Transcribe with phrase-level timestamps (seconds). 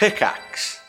[0.00, 0.80] Pickaxe.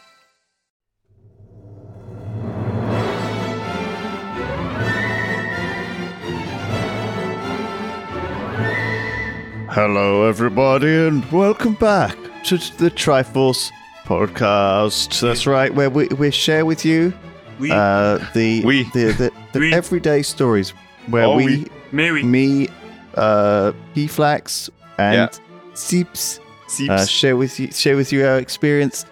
[9.74, 13.71] Hello, everybody, and welcome back to the Triforce
[14.04, 15.21] podcast.
[15.21, 17.14] That's right, where we, we share with you
[17.57, 18.84] We, uh, the, We.
[18.91, 19.73] the, the, the We.
[19.73, 20.71] everyday stories
[21.07, 21.68] where Oh, we, we.
[21.93, 22.68] Mary, me,
[23.16, 25.73] uh, P-Flax, and Yeah.
[25.73, 26.39] Sips Sips.
[26.80, 29.05] Uh, share with you share with you our experience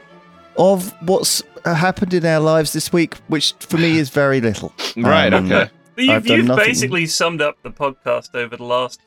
[0.58, 4.74] of what's uh, happened in our lives this week, which for me is very little.
[4.98, 5.34] right.
[5.34, 5.72] um, okay.
[5.98, 9.02] You've, you've basically summed up the podcast over the last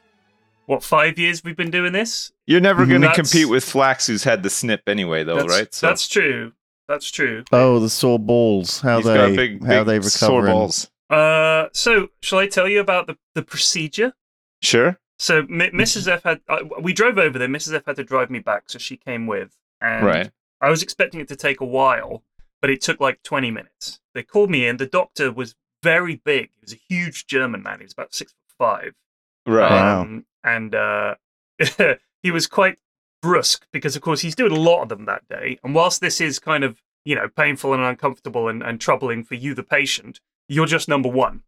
[0.66, 2.32] what five years we've been doing this.
[2.46, 5.48] You're never going to That's- compete with Flax, who's had the snip anyway, though, that's,
[5.48, 5.74] right?
[5.74, 6.52] So that's true.
[6.88, 7.44] That's true.
[7.52, 8.80] Oh, the sore balls!
[8.80, 10.90] How he's they got big, how big they sore balls.
[11.08, 14.12] Uh, so shall I tell you about the the procedure?
[14.60, 14.98] Sure.
[15.22, 16.08] So M- Mrs.
[16.08, 17.46] F had uh, we drove over there.
[17.46, 17.74] Mrs.
[17.74, 20.30] F had to drive me back, so she came with, and Right.
[20.60, 22.24] I was expecting it to take a while,
[22.60, 24.00] but it took like 20 minutes.
[24.14, 24.78] They called me in.
[24.78, 26.50] The doctor was very big.
[26.54, 27.78] He was a huge German man.
[27.78, 28.94] He was about six foot five.
[29.46, 29.70] Right.
[29.70, 30.00] Wow.
[30.02, 31.14] Um, and uh,
[32.24, 32.78] he was quite
[33.22, 35.58] brusque because, of course, he's doing a lot of them that day.
[35.62, 39.36] And whilst this is kind of, you know, painful and uncomfortable and, and troubling for
[39.36, 41.42] you, the patient, you're just number one.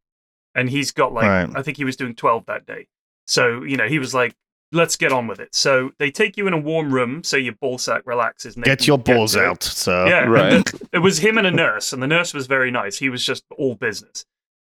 [0.55, 1.50] And he's got like, Right.
[1.56, 2.86] I think he was doing 12 that day.
[3.27, 4.34] So, you know, he was like,
[4.72, 5.55] let's get on with it.
[5.55, 8.56] So they take you in a warm room so your ball sack relaxes.
[8.56, 9.47] And they Get your balls to it.
[9.47, 10.06] out, sir.
[10.08, 10.69] Yeah, Right.
[10.92, 12.98] it was him and a nurse, and the nurse was very nice.
[12.98, 14.25] He was just all business,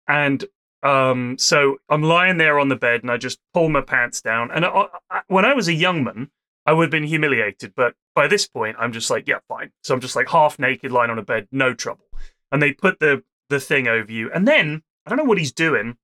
[0.08, 0.45] and
[0.83, 4.52] um, so I'm lying there on the bed, and I just pull my pants down.
[4.52, 6.30] And I, I, when I was a young man,
[6.66, 9.72] I would have been humiliated, but by this point, I'm just like, yeah, fine.
[9.83, 12.05] So I'm just like half naked, lying on a bed, no trouble.
[12.52, 15.52] And they put the the thing over you, and then I don't know what he's
[15.52, 15.97] doing.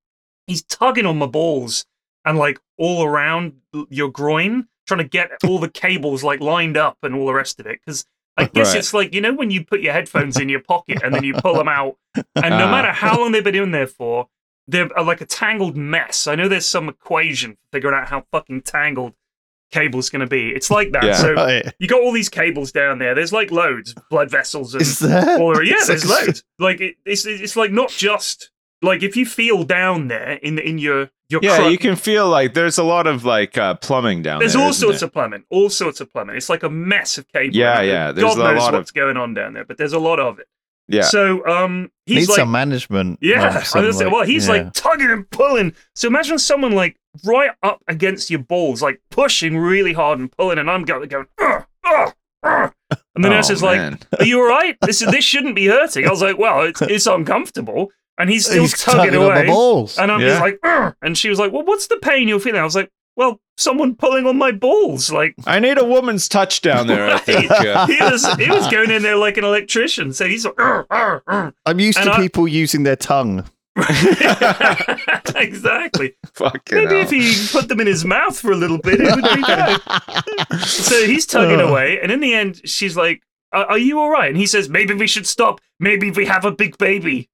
[0.48, 1.86] He's tugging on my balls
[2.26, 3.54] and like all around
[3.90, 7.60] your groin, trying to get all the cables like lined up and all the rest
[7.60, 7.80] of it.
[7.86, 8.06] Because
[8.38, 8.78] I guess Right.
[8.80, 11.34] it's like you know when you put your headphones in your pocket and then you
[11.34, 12.72] pull them out, and no Ah.
[12.72, 14.28] matter how long they've been in there for,
[14.68, 16.28] they're uh, like a tangled mess.
[16.28, 19.14] I know there's some equation for figuring out how fucking tangled
[19.72, 20.50] cable's going to be.
[20.52, 21.03] It's like that.
[21.03, 21.14] Yeah.
[21.16, 21.74] So Right.
[21.80, 23.16] you got all these cables down there.
[23.16, 25.12] There's like loads, blood vessels and
[25.42, 26.44] all yeah, Is there's there- loads.
[26.59, 30.78] Like it, it's it's like not just like if you feel down there in in
[30.78, 34.22] your your Yeah, crud- you can feel like there's a lot of like uh, plumbing
[34.22, 34.62] down there's there.
[34.62, 35.08] There's all sorts there?
[35.08, 36.38] of plumbing, all sorts of plumbing.
[36.38, 37.56] It's like a mess of cable.
[37.56, 39.94] Yeah, yeah, there's God a knows lot of- what's going on down there, but there's
[39.94, 40.48] a lot of it.
[40.88, 41.02] Yeah.
[41.04, 43.20] So um, he's Needs like, some management.
[43.22, 44.54] yeah, some, was gonna say, like- well, he's yeah.
[44.54, 45.74] like tugging and pulling.
[45.96, 50.58] So imagine someone like right up against your balls, like pushing really hard and pulling,
[50.58, 52.14] and I'm going, going, "Ugh, ugh,
[52.44, 52.74] ugh."
[53.16, 53.80] and the nurse Oh, is like,
[54.20, 54.76] "Are you all right?
[54.82, 58.46] This is this shouldn't be hurting." I was like, "Well, it's, it's uncomfortable," and he's
[58.46, 59.47] still He's tugging, on my away.
[59.47, 59.97] balls.
[59.97, 60.28] And I'm Yeah.
[60.29, 62.75] just like, "Ugh." and she was like, "Well, what's the pain you're feeling?" I was
[62.75, 67.09] like, "Well, someone pulling on my balls." Like I need a woman's touch down there.
[67.09, 67.52] I think.
[67.52, 70.13] He was, he was going in there like an electrician.
[70.13, 70.56] So he's like.
[70.59, 73.46] I'm used and to I- people using their tongue.
[75.35, 76.13] exactly.
[76.34, 77.02] fucking Maybe hell.
[77.03, 80.57] if he put them in his mouth for a little bit, it would be better.
[80.66, 81.69] so he's tugging Ugh.
[81.69, 83.22] away, and in the end, she's like,
[83.52, 85.59] "Are, are you all right?" And he says, "Maybe we should stop.
[85.79, 87.29] Maybe we have a big baby."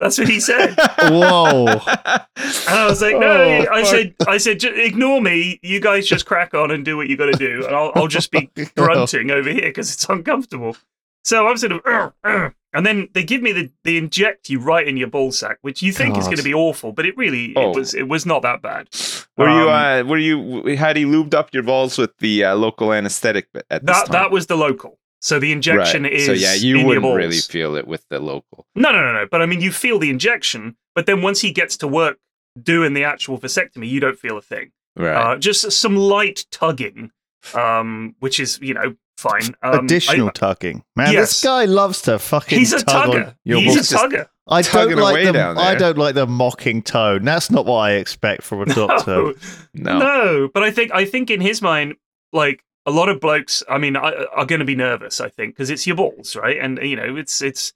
[0.00, 0.74] That's what he said.
[0.98, 1.66] Whoa.
[2.36, 3.86] And I was like, no, Oh, I fuck.
[3.86, 5.60] said, I said, "Ju- ignore me.
[5.62, 8.08] You guys just crack on and do what you got to do, and I'll, I'll
[8.08, 10.76] just be grunting over here because it's uncomfortable.
[11.24, 14.58] So I'm sort of, "Ugh, ugh." and then they give me the, they inject you
[14.58, 17.16] right in your ball sack, which you think is going to be awful, but it
[17.16, 17.70] really, Oh.
[17.70, 18.88] it was, it was not that bad.
[19.38, 19.70] Were you?
[19.70, 20.76] Um, Uh, were you?
[20.76, 24.12] Had he lubed up your balls with the uh, local anesthetic at this That time?
[24.12, 24.98] that was the local.
[25.24, 26.12] So the injection right.
[26.12, 27.16] is So yeah, you in your wouldn't balls.
[27.16, 28.66] really feel it with the local.
[28.74, 29.26] No, no, no, no.
[29.30, 32.18] But I mean, you feel the injection, but then once he gets to work
[32.62, 34.72] doing the actual vasectomy, you don't feel a thing.
[34.96, 35.16] Right.
[35.16, 37.10] Uh, just some light tugging,
[37.54, 39.54] um, which is you know fine.
[39.62, 40.84] Um, Additional I- tugging.
[40.94, 41.30] Man, Yes.
[41.30, 43.34] this guy loves to fucking he's a tug on tugger.
[43.44, 43.92] your He's balls.
[43.92, 44.28] a tugger.
[44.46, 47.24] I don't like the I don't like the mocking tone.
[47.24, 49.32] That's not what I expect from a doctor.
[49.74, 49.98] No, no.
[49.98, 50.48] no.
[50.52, 51.94] But I think I think in his mind,
[52.32, 55.20] like a lot of blokes, I mean, uh, are, are going to be nervous.
[55.20, 56.58] I think because it's your balls, right?
[56.58, 57.72] And you know, it's it's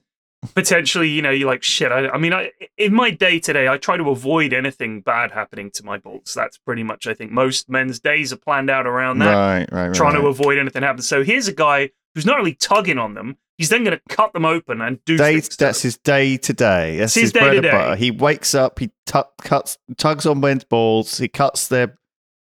[0.54, 1.90] potentially, you know, you're like shit.
[1.90, 5.32] I, I mean, I in my day to day, I try to avoid anything bad
[5.32, 6.32] happening to my balls.
[6.34, 9.34] That's pretty much, I think, most men's days are planned out around that.
[9.34, 9.94] Right, right, right.
[9.94, 11.02] trying to avoid anything happening.
[11.02, 14.32] So here's a guy who's not really tugging on them, he's then going to cut
[14.32, 16.96] them open and do Day, that's his day to day.
[16.96, 17.96] That's It's his his, day bread and butter.
[17.96, 21.96] He wakes up, he tu- cuts, tugs on men's balls, he cuts their,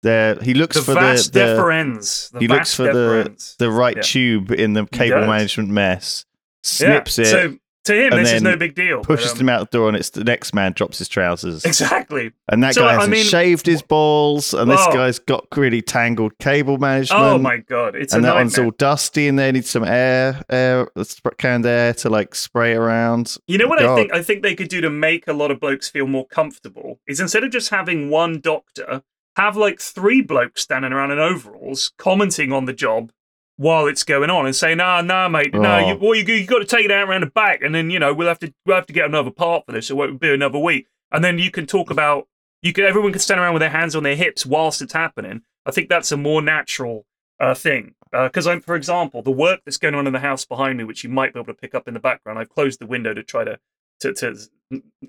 [0.02, 0.34] their.
[0.42, 1.00] He looks the for the,
[1.32, 2.28] the.
[2.32, 4.02] The he looks for the the right Yeah.
[4.02, 6.24] tube in the cable management mess,
[6.64, 7.56] Yeah, snips it, So
[7.86, 8.98] To him, this is no big deal.
[8.98, 11.64] but, Pushes um, him out the door, and it's the next man drops his trousers,
[11.64, 12.30] Exactly.
[12.48, 14.92] and that So, guy I hasn't mean- shaved his balls, and this Oh.
[14.94, 17.20] guy's got really tangled cable management.
[17.20, 20.86] Oh my god, it's and that one's all dusty, and they need some air, air,
[21.38, 23.36] canned air to like spray around.
[23.48, 24.14] You know what I think?
[24.14, 27.18] I think they could do to make a lot of blokes feel more comfortable is
[27.18, 29.02] instead of just having one doctor,
[29.36, 33.10] have like three blokes standing around in overalls commenting on the job
[33.56, 35.88] while it's going on and saying, "Nah, nah, mate, no, Oh.
[35.88, 37.98] you, well, you, you got to take it out around the back, and then you
[37.98, 40.20] know we'll have to we'll have to get another part for this, or it won't
[40.20, 42.26] be another week, and then you can talk about
[42.62, 45.42] you can everyone can stand around with their hands on their hips whilst it's happening.
[45.66, 47.04] I think that's a more natural
[47.38, 50.76] uh, thing because I'm, for example, the work that's going on in the house behind
[50.76, 52.38] me, which you might be able to pick up in the background.
[52.38, 53.58] I've closed the window to try to
[54.00, 54.36] to, to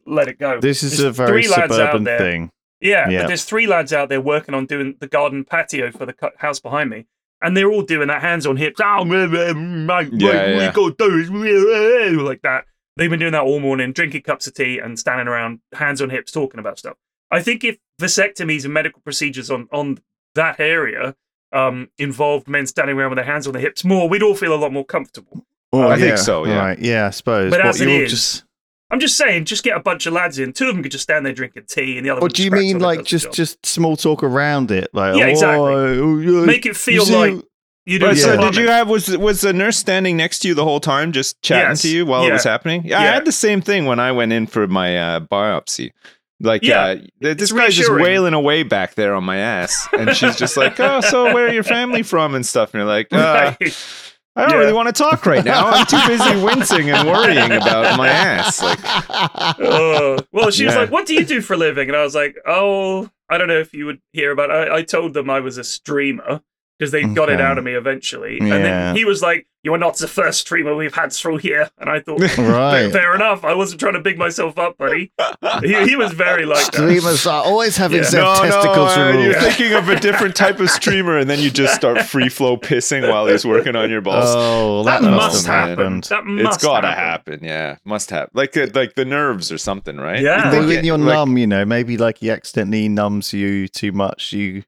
[0.06, 0.60] let it go.
[0.60, 2.52] This is There's a very three lads out suburban thing.
[2.84, 3.22] Yeah, Yeah.
[3.22, 6.60] but there's three lads out there working on doing the garden patio for the house
[6.60, 7.06] behind me,
[7.42, 8.80] and they're all doing that hands on hips.
[8.84, 10.68] Oh, mate, mate, Yeah, what yeah.
[10.68, 12.66] you got to do is like that.
[12.98, 16.10] They've been doing that all morning, drinking cups of tea and standing around, hands on
[16.12, 16.96] hips, talking about stuff.
[17.32, 20.00] I think if vasectomies and medical procedures on on
[20.36, 21.16] that area
[21.52, 24.54] um, involved men standing around with their hands on their hips more, we'd all feel
[24.54, 25.46] a lot more comfortable.
[25.72, 26.58] Oh, I think so, yeah.
[26.60, 27.50] Right, yeah, I suppose.
[27.52, 28.44] But What, as it you're just-
[28.94, 30.54] I'm just saying, just get a bunch of lads in.
[30.54, 32.22] Two of them could just stand there drinking tea, and the other.
[32.22, 33.34] what one do you mean, like just job.
[33.34, 34.90] just small talk around it?
[34.94, 35.58] Like, Yeah, exactly.
[35.74, 37.44] oh, yeah, make it feel see- like
[37.86, 38.06] you do.
[38.06, 40.80] But so did you have was was the nurse standing next to you the whole
[40.80, 41.82] time, just chatting Yes.
[41.82, 42.84] to you while it was happening?
[42.86, 45.92] Yeah, I had the same thing when I went in for my uh, biopsy.
[46.40, 46.82] Like, Yeah.
[46.84, 50.56] uh, this It's guy's just wailing away back there on my ass, and she's just
[50.58, 52.74] like, "Oh, so where are your family from?" and stuff.
[52.74, 54.13] And you're like, uh, Right.
[54.36, 54.58] "I don't Yeah.
[54.58, 55.68] really want to talk right now.
[55.68, 58.80] I'm too busy wincing and worrying about my ass." Like,
[59.60, 60.18] Oh.
[60.32, 62.36] well, she was like, "What do you do for a living?" And I was like,
[62.46, 64.72] "Oh, I don't know if you would hear about." It.
[64.72, 66.42] I, I told them I was a streamer
[66.80, 68.40] because they got it out of me eventually.
[68.40, 71.70] And then he was like, "You are not the first streamer we've had through here."
[71.78, 72.92] And I thought, right.
[72.92, 73.44] fair enough.
[73.46, 75.12] I wasn't trying to big myself up, buddy.
[75.62, 76.74] He, he was very like that.
[76.76, 78.10] Streamers are always having Yeah.
[78.10, 79.26] their no, testicles no, removed.
[79.26, 82.58] you're thinking of a different type of streamer, and then you just start free flow
[82.58, 84.26] pissing while he's working on your balls.
[84.36, 85.78] Oh, That that, must have happen.
[85.78, 86.04] happened.
[86.06, 87.34] That must it's gotta happen.
[87.40, 87.48] happen.
[87.48, 88.32] Yeah, must happen.
[88.34, 90.22] Like uh, like the nerves or something, right?
[90.22, 90.38] Yeah.
[90.38, 93.32] You Well, think when it- you're like- numb, you know, maybe like he accidentally numbs
[93.34, 94.34] you too much.
[94.34, 94.64] You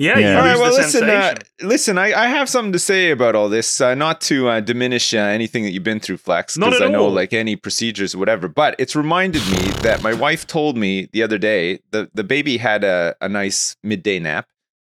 [0.00, 0.32] Yeah, Yeah.
[0.32, 1.98] you All well, listen, uh, listen.
[1.98, 3.82] I, I have something to say about all this.
[3.82, 6.88] Uh, not to uh, diminish uh, anything that you've been through, Flex, Not because I
[6.88, 7.10] know all.
[7.10, 8.48] like any procedures, or whatever.
[8.48, 12.56] But it's reminded me that my wife told me the other day the the baby
[12.56, 14.46] had a, a nice midday nap.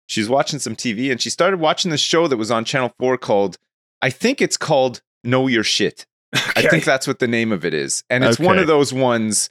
[0.06, 2.94] She was watching some TV and she started watching this show that was on Channel
[3.00, 3.58] Four called,
[4.04, 6.06] I think it's called Know Your Shit.
[6.34, 8.04] I think that's what the name of it is.
[8.12, 9.50] And it's one of those ones,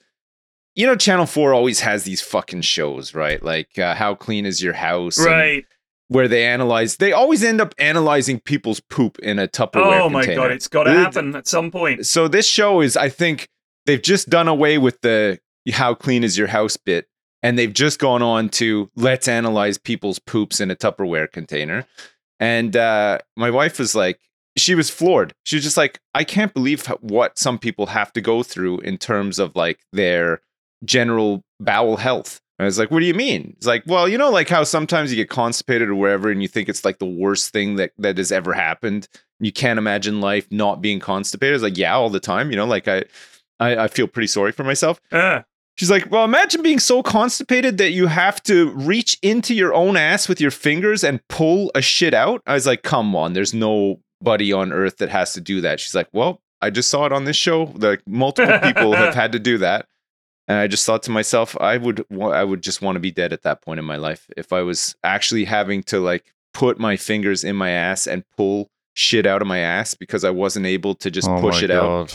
[0.79, 3.43] you know, Channel 4 always has these fucking shows, right?
[3.43, 5.19] Like uh, How Clean Is Your House?
[5.19, 5.65] right.
[6.07, 10.23] Where they analyze, they always end up analyzing people's poop in a Tupperware Oh my
[10.23, 10.43] container.
[10.49, 12.07] god, it's got to happen at some point.
[12.07, 13.49] So this show is, I think,
[13.85, 15.39] they've just done away with the
[15.73, 17.09] How Clean Is Your House bit.
[17.43, 21.87] And they've just gone on to let's analyze people's poops in a Tupperware container.
[22.41, 24.19] And uh, my wife was like,
[24.57, 25.35] she was floored.
[25.45, 28.97] She was just like, I can't believe what some people have to go through in
[28.97, 30.41] terms of like their
[30.85, 32.41] general bowel health.
[32.59, 33.55] And I was like, what do you mean?
[33.57, 36.49] It's like, well, you know, like how sometimes you get constipated or wherever and you
[36.49, 39.09] think it's like the worst thing that, that has ever happened.
[39.39, 41.55] You can't imagine life not being constipated.
[41.55, 42.51] It's like, yeah, all the time.
[42.51, 43.05] You know, like I,
[43.61, 45.01] I, I feel pretty sorry for myself.
[45.13, 45.45] Ah,
[45.79, 49.97] She's like, well, imagine being so constipated that you have to reach into your own
[49.97, 52.43] ass with your fingers and pull a shit out.
[52.49, 55.79] I was like, come on, there's nobody on earth that has to do that.
[55.79, 57.73] She's like, well, I just saw it on this show.
[57.77, 59.87] Like multiple people have had to do that.
[60.49, 63.33] And I just thought to myself, I would, I would just want to be dead
[63.35, 66.97] at that point in my life if I was actually having to like put my
[66.97, 70.95] fingers in my ass and pull shit out of my ass because I wasn't able
[70.97, 72.13] to just oh push it out God.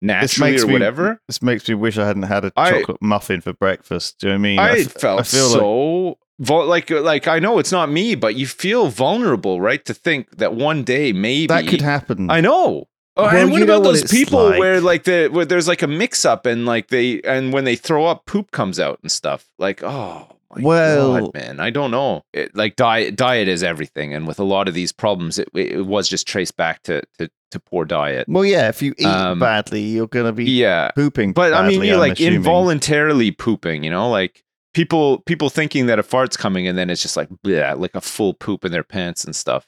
[0.00, 1.20] naturally makes or me- whatever.
[1.28, 4.18] This makes me wish I hadn't had a chocolate muffin for breakfast.
[4.18, 4.58] Do you know what I mean?
[4.58, 8.34] I, felt I feel so vul- like uh, like I know it's not me, but
[8.34, 9.84] you feel vulnerable, right?
[9.84, 12.30] To think that one day maybe that could happen.
[12.30, 12.88] I know.
[13.16, 14.58] Oh, and what about those it's people like.
[14.58, 17.76] where like the where there's like a mix up and like they and when they
[17.76, 19.46] throw up, poop comes out and stuff.
[19.58, 20.28] Like oh.
[20.56, 22.22] My Well- God, man, I don't know.
[22.32, 25.84] It, like diet, diet is everything, and with a lot of these problems, it, it
[25.84, 28.26] was just traced back to to, to poor diet.
[28.28, 31.32] well, yeah, if you eat Um, badly, you're gonna be Yeah, pooping.
[31.32, 32.34] but I mean, badly, you I'm like assuming.
[32.36, 34.44] involuntarily pooping, you know, like
[34.74, 38.00] people people thinking that a fart's coming and then it's just like bleh, like a
[38.00, 39.66] full poop in their pants and stuff.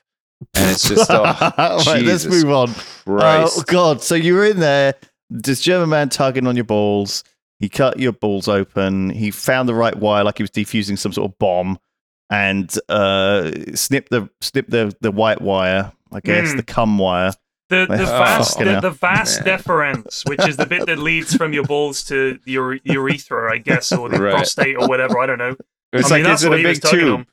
[0.55, 1.23] And it's just oh,
[1.87, 2.69] right, let's move on.
[3.05, 3.59] Christ.
[3.59, 4.03] Oh God!
[4.03, 4.95] So you were in there.
[5.31, 7.25] This German man tugging on your balls.
[7.59, 9.09] He cut your balls open.
[9.11, 11.79] He found the right wire, like he was defusing some sort of bomb,
[12.31, 15.93] and uh, snipped the snipped the the white wire.
[16.13, 16.57] I guess Mm.
[16.59, 17.33] the cum wire.
[17.69, 19.57] The the Oh, vas fucking the, the vas Yeah.
[19.57, 23.91] deferens, which is the bit that leads from your balls to your urethra, I guess,
[23.91, 24.35] or the Right.
[24.35, 25.19] prostate or whatever.
[25.19, 25.57] I don't know.
[25.93, 27.15] It's I mean, like, that's is it what a he was big tugging tube?
[27.21, 27.27] on.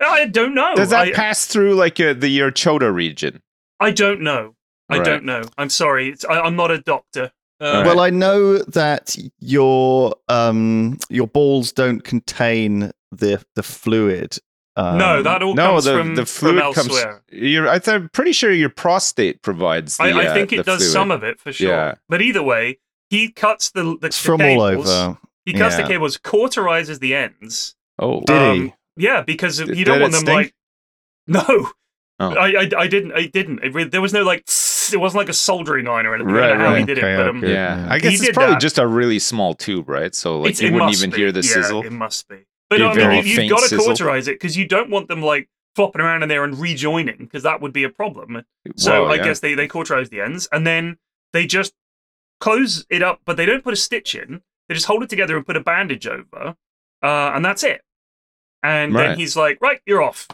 [0.00, 0.74] I don't know.
[0.76, 3.40] Does that I, pass through like uh, the your chota region?
[3.80, 4.54] I don't know.
[4.88, 5.04] I Right.
[5.04, 5.42] don't know.
[5.58, 6.10] I'm sorry.
[6.10, 7.32] It's, I, I'm not a doctor.
[7.60, 7.86] Uh, Right.
[7.86, 14.36] Well, I know that your um your balls don't contain the the fluid.
[14.78, 16.88] Um, no, that all no, comes the from, the from fluid comes.
[16.90, 17.22] elsewhere.
[17.32, 19.96] You're, I th- I'm pretty sure your prostate provides.
[19.96, 20.92] The, I, I uh, think the it does fluid.
[20.92, 21.70] some of it for sure.
[21.70, 21.94] Yeah.
[22.10, 25.16] But either way, he cuts the the, it's the from all over.
[25.46, 25.82] He cuts Yeah.
[25.82, 27.74] the cables, cauterizes the ends.
[27.98, 28.74] Oh, Did he?
[28.96, 30.36] Yeah, because Did- you don't want them stink?
[30.36, 30.54] like.
[31.26, 31.70] No,
[32.18, 32.34] Oh.
[32.34, 33.62] I, I I didn't I didn't.
[33.62, 34.44] It, re- there was no like.
[34.46, 36.34] tss, It wasn't like a soldering iron or anything.
[36.34, 37.52] I don't know how he did Okay, it, but um, okay.
[37.52, 37.76] yeah.
[37.86, 37.92] Yeah.
[37.92, 38.60] I guess it's probably that.
[38.60, 40.14] just a really small tube, right?
[40.14, 41.16] So like it's- you it wouldn't even be.
[41.18, 41.82] hear the yeah, sizzle.
[41.84, 42.46] It must be.
[42.70, 45.20] But Be I mean, you, you've got to cauterize it because you don't want them
[45.22, 48.42] like flopping around in there and rejoining because that would be a problem.
[48.76, 49.24] So Whoa, I yeah.
[49.24, 50.96] guess they they cauterize the ends and then
[51.34, 51.74] they just
[52.40, 54.40] close it up, but they don't put a stitch in.
[54.68, 56.56] They just hold it together and put a bandage over,
[57.02, 57.82] uh, and that's it.
[58.66, 59.08] And Right.
[59.08, 60.26] then he's like, "Right, you're off."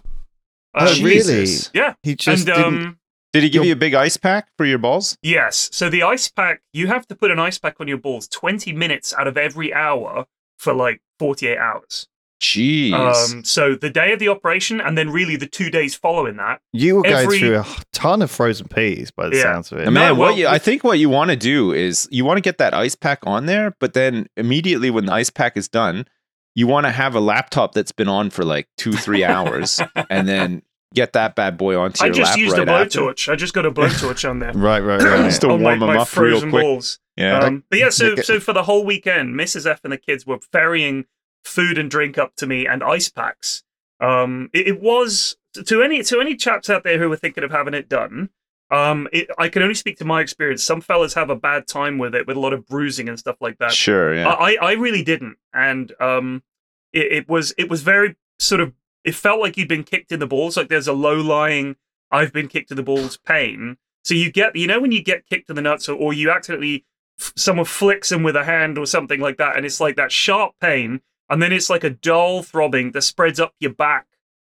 [0.75, 1.47] Oh, Um, really?
[1.75, 2.65] Yeah, He just and didn't.
[2.87, 2.99] um,
[3.35, 5.17] Did he give Your- you a big ice pack for your balls?
[5.23, 5.69] yes.
[5.73, 8.73] So the ice pack, you have to put an ice pack on your balls twenty
[8.73, 10.27] minutes out of every hour
[10.59, 12.07] for like forty-eight hours.
[12.43, 12.93] Jeez.
[12.93, 16.61] Um, so the day of the operation, and then really the two days following that.
[16.73, 19.43] you were going every- through a ton of frozen peas by the Yeah.
[19.45, 19.85] sounds of it.
[19.87, 22.25] And man, No, what well, you, I think what you want to do is you
[22.25, 25.57] want to get that ice pack on there, but then immediately when the ice pack
[25.57, 26.05] is done,
[26.54, 29.80] you want to have a laptop that's been on for like two, three hours,
[30.11, 30.62] and then
[30.94, 32.21] get that bad boy onto I your lap.
[32.21, 33.00] I just lap used right a after.
[33.00, 33.32] blowtorch.
[33.32, 34.52] I just got a blowtorch on there.
[34.54, 35.25] Right, right, right.
[35.25, 36.62] Just to on warm my, them my up real frozen quick.
[36.62, 36.99] balls.
[37.16, 37.38] Yeah.
[37.38, 39.66] Um, but yeah, so so for the whole weekend, Mrs.
[39.71, 41.06] F and the kids were ferrying
[41.44, 43.64] food and drink up to me and ice packs.
[44.00, 47.50] Um, it, it was to any to any chaps out there who were thinking of
[47.50, 48.30] having it done.
[48.73, 50.64] Um, it, I can only speak to my experience.
[50.64, 53.37] Some fellas have a bad time with it, with a lot of bruising and stuff
[53.41, 53.73] like that.
[53.73, 54.14] sure.
[54.14, 54.29] Yeah.
[54.29, 56.43] I, I really didn't, and um,
[56.93, 58.73] it, it was it was very sort of.
[59.05, 60.57] It felt like you'd been kicked in the balls.
[60.57, 61.76] Like there's a low lying,
[62.12, 63.79] I've been kicked in the balls pain.
[64.05, 66.31] So you get, you know, when you get kicked in the nuts, or, or you
[66.31, 66.85] accidentally
[67.37, 70.55] someone flicks them with a hand or something like that, and it's like that sharp
[70.61, 74.07] pain, and then it's like a dull throbbing that spreads up your back.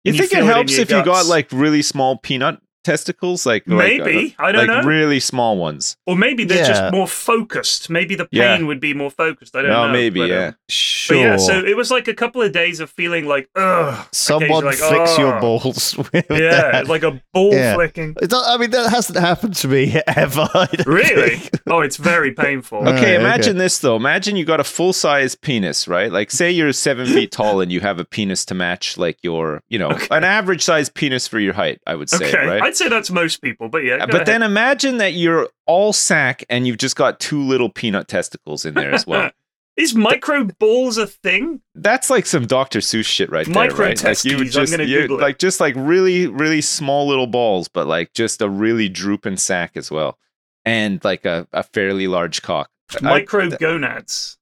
[0.04, 4.36] you think it helps if you got like really small peanut testicles, like like, maybe
[4.40, 5.96] uh, I don't like know, really small ones?
[6.06, 6.68] or maybe they're Yeah.
[6.68, 7.90] just more focused.
[7.90, 8.68] Maybe the pain Yeah.
[8.70, 9.56] would be more focused.
[9.56, 9.94] I don't No, know.
[9.94, 10.52] maybe but, um, yeah.
[10.70, 11.18] Sure.
[11.18, 14.08] But yeah, so it was like a couple of days of feeling like, ugh.
[14.12, 16.88] Someone like, flicks your balls with Yeah, that.
[16.88, 17.76] like a ball Yeah.
[17.76, 18.16] flicking.
[18.22, 20.48] It's not- I mean, that hasn't happened to me ever.
[20.86, 21.38] Really?
[21.38, 21.62] think.
[21.68, 22.80] Oh, it's very painful.
[22.80, 22.90] Okay.
[23.00, 23.96] Okay, Right, imagine this though.
[23.96, 26.12] Imagine you got a full size penis, right?
[26.12, 29.62] Like, say you're seven feet tall and you have a penis to match, like your,
[29.70, 31.80] you know, an average size penis for your height.
[31.88, 32.62] I would say, okay, right?
[32.80, 34.06] Say that's most people, but yeah.
[34.06, 38.66] But then imagine that you're all sack and you've just got two little peanut testicles
[38.66, 39.32] in there as well.
[39.80, 41.62] is micro balls a thing?
[41.76, 42.80] That's like some Dr.
[42.80, 44.04] Seuss shit right Micro there, right?
[44.04, 45.22] Like you testes, I'm just, gonna Google it.
[45.22, 49.76] like just like really, really small little balls, but like just a really drooping sack
[49.76, 50.18] as well,
[50.66, 52.70] and like a, a fairly large cock.
[52.96, 54.38] I- Micro gonads.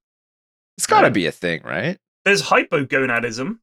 [0.77, 1.97] it's got to be a thing, right?
[2.25, 3.59] There's hypogonadism,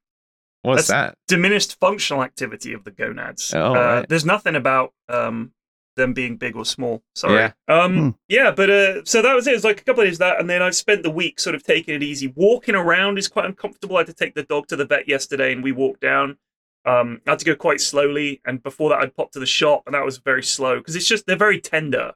[0.64, 1.18] What's That's- that?
[1.28, 3.52] diminished functional activity of the gonads.
[3.54, 4.09] Oh, uh, right.
[4.09, 5.52] There's nothing about um,
[5.97, 7.02] them being big or small.
[7.14, 7.35] Sorry.
[7.35, 7.52] Yeah.
[7.68, 8.09] Um, Hmm.
[8.28, 9.50] yeah, but uh, so that was it.
[9.52, 11.38] It was like a couple of days of that, and then I've spent the week
[11.38, 12.33] sort of taking it easy.
[12.35, 13.97] Walking around is quite uncomfortable.
[13.97, 16.38] I had to take the dog to the vet yesterday, and we walked down.
[16.87, 19.83] Um, I had to go quite slowly, and before that, I'd pop to the shop,
[19.87, 22.12] and that was very slow because it's just they're very tender.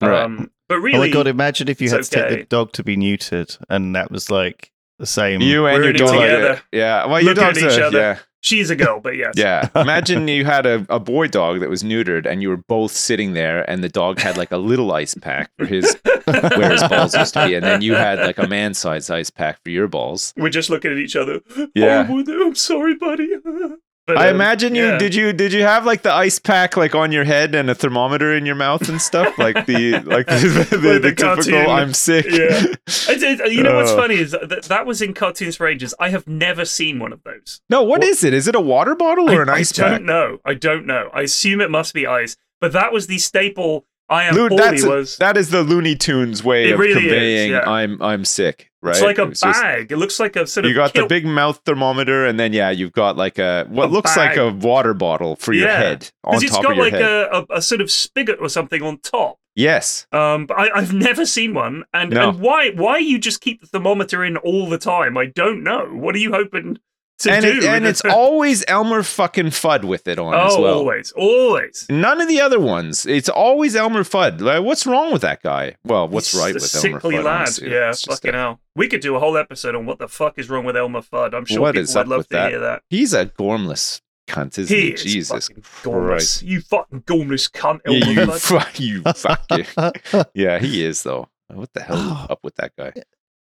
[0.00, 0.22] Right.
[0.22, 1.26] Um, but really, Oh my god!
[1.28, 4.30] Imagine if you it's had to take the dog to be neutered, and that was
[4.30, 4.71] like
[5.02, 5.40] the same.
[5.40, 6.12] You and We're your dog.
[6.12, 6.62] together.
[6.70, 7.06] Yeah.
[7.06, 7.98] Well, your Looking at each a, other.
[7.98, 8.18] yeah.
[8.40, 9.68] she's a girl, but yes, Yeah.
[9.74, 13.32] Imagine you had a, a boy dog that was neutered and you were both sitting
[13.32, 17.16] there and the dog had like a little ice pack for his where his balls
[17.16, 19.88] used to be, and then you had like a man sized ice pack for your
[19.88, 20.32] balls.
[20.36, 21.40] We're just looking at each other.
[21.74, 22.06] Yeah.
[22.08, 23.28] Oh, I'm sorry, buddy.
[24.06, 24.98] But, I um, imagine you yeah.
[24.98, 27.74] did you did you have like the ice pack like on your head and a
[27.74, 31.70] thermometer in your mouth and stuff like the like the, the, the, the typical.
[31.70, 32.26] I'm sick.
[32.28, 32.64] Yeah.
[33.08, 33.96] I did, you know what's Uh.
[33.96, 35.94] funny is that that was in Cartoons for Ages.
[36.00, 37.60] I have never seen one of those.
[37.70, 38.34] No, what What- is it?
[38.34, 40.02] Is it a water bottle or an I, ice I don't pack?
[40.02, 40.38] know.
[40.44, 41.08] I don't know.
[41.14, 42.36] I assume it must be ice.
[42.60, 43.86] But that was the staple.
[44.08, 45.16] I am that's was.
[45.18, 47.68] that is the Looney Tunes way of really is, conveying yeah.
[47.68, 48.68] I'm I'm sick.
[48.82, 48.96] Right?
[48.96, 49.92] It's like a just- bag.
[49.92, 50.68] it looks like a sort of.
[50.70, 53.92] you got the big mouth thermometer, and then yeah, you've got like a what A
[53.92, 55.78] looks like a water bottle for your Yeah.
[55.78, 58.48] head on Because it's top got your like a, a, a sort of spigot or
[58.48, 59.38] something on top.
[59.54, 61.84] yes, Um, but I, I've never seen one.
[61.94, 62.30] And, No.
[62.30, 65.16] and why why you just keep the thermometer in all the time?
[65.16, 65.86] I don't know.
[65.92, 66.78] What are you hoping
[67.20, 67.48] to and do.
[67.58, 70.74] it, and it's always Elmer fucking Fudd with it on as oh, well.
[70.78, 71.86] always, always.
[71.88, 73.06] None of the other ones.
[73.06, 74.40] It's always Elmer Fudd.
[74.40, 75.76] Like, what's wrong with that guy?
[75.84, 77.24] Well, what's He's right with Elmer sickly Fudd?
[77.24, 77.36] lad.
[77.36, 77.70] honestly.
[77.70, 78.60] Yeah, It's just fucking a- hell.
[78.74, 81.34] We could do a whole episode on what the fuck is wrong with Elmer Fudd.
[81.34, 82.50] I'm sure what people would love to that?
[82.50, 82.82] hear that.
[82.90, 84.82] He's a gormless cunt, isn't he?
[84.88, 85.48] He is Jesus
[85.82, 86.06] gormless.
[86.06, 86.42] Christ.
[86.42, 88.74] You fucking gormless cunt, Elmer Yeah, you, Fudd.
[88.76, 89.02] fu- you
[90.22, 90.30] fucking.
[90.34, 91.28] Yeah, he is though.
[91.48, 92.92] What the hell is up with that guy?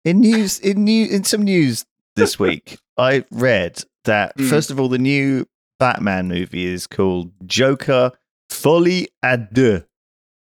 [0.04, 1.84] in news in new in some news
[2.16, 4.48] this week i read that Mm.
[4.48, 5.46] first of all the new
[5.78, 8.12] batman movie is called joker
[8.50, 9.84] folie à deux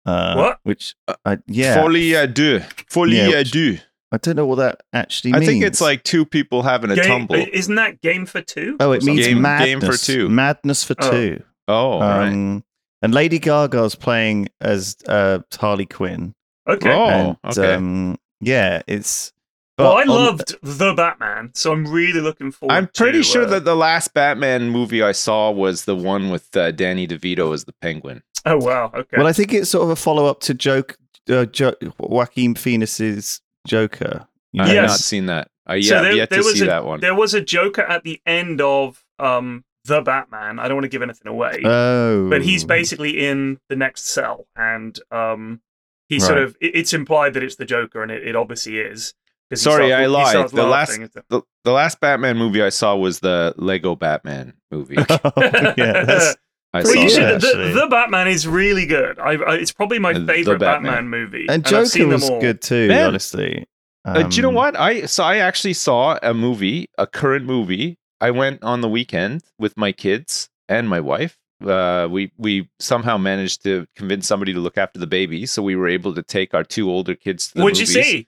[0.06, 0.60] uh, What?
[0.64, 2.62] which uh, yeah Folie à deux.
[2.90, 3.80] Folie Yeah, à which- deux.
[4.12, 7.06] i don't know what that actually I think it's like two people having a Game-
[7.28, 7.36] tumble.
[7.52, 8.78] Isn't that game for two?
[8.80, 10.30] oh it means Game- madness game for two.
[10.30, 11.12] madness for Oh.
[11.12, 12.28] two oh, right.
[12.30, 12.64] um
[13.02, 16.34] and lady gaga's playing as uh harley quinn?
[16.70, 16.92] Okay.
[16.94, 17.74] Oh, and okay.
[17.74, 19.33] um yeah it's
[19.78, 22.74] well, I on- loved the Batman, so I'm really looking forward.
[22.74, 26.30] I'm pretty to, sure uh, that the last Batman movie I saw was the one
[26.30, 28.22] with uh, Danny DeVito as the Penguin.
[28.46, 28.92] Oh wow.
[28.94, 29.18] Okay.
[29.18, 30.98] Well, I think it's sort of a follow up to Joke,
[31.30, 34.28] uh, jo- Joaquin Phoenix's Joker.
[34.52, 34.90] You I have Yes.
[34.90, 35.48] not seen that.
[35.66, 37.00] I So yeah, there- yet there to was see a- that one.
[37.00, 40.60] there was a Joker at the end of um the Batman.
[40.60, 41.62] I don't want to give anything away.
[41.64, 45.62] Oh, but he's basically in the next cell and um
[46.10, 49.14] he sort of it- it's implied that it's the joker and it, it obviously is
[49.14, 49.23] 'cause he
[49.56, 50.50] Sorry, starts- I lied.
[50.50, 54.96] The last the, the last Batman movie I saw was the Lego Batman movie.
[55.10, 55.32] Oh,
[55.78, 56.36] yeah, that's,
[56.74, 60.00] I well, saw you should, the, the Batman is really good I, I, it's probably
[60.00, 60.92] my favorite Batman.
[60.94, 61.10] batman.
[61.10, 62.42] movie and I've seen Joker them was all.
[62.42, 62.88] good too.
[62.88, 63.08] Man.
[63.08, 63.66] honestly,
[64.06, 64.76] Uh, do you know Um, what?
[64.76, 67.98] I so I actually saw a movie, a current movie.
[68.20, 71.38] I went on the weekend with my kids and my wife.
[71.64, 75.76] Uh, we we somehow managed to convince somebody to look after the baby, so we
[75.78, 78.06] were able to take our two older kids to the what'd you movies.
[78.12, 78.28] see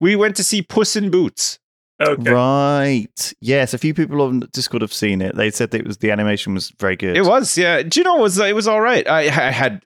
[0.00, 1.58] We went to see Puss in Boots.
[2.00, 3.32] okay Right.
[3.40, 5.34] Yes, a few people on Discord have seen it.
[5.36, 7.16] They said that it was the animation was very good.
[7.16, 7.82] It was, yeah.
[7.82, 9.08] Do you know it was it was all right.
[9.08, 9.82] I, I had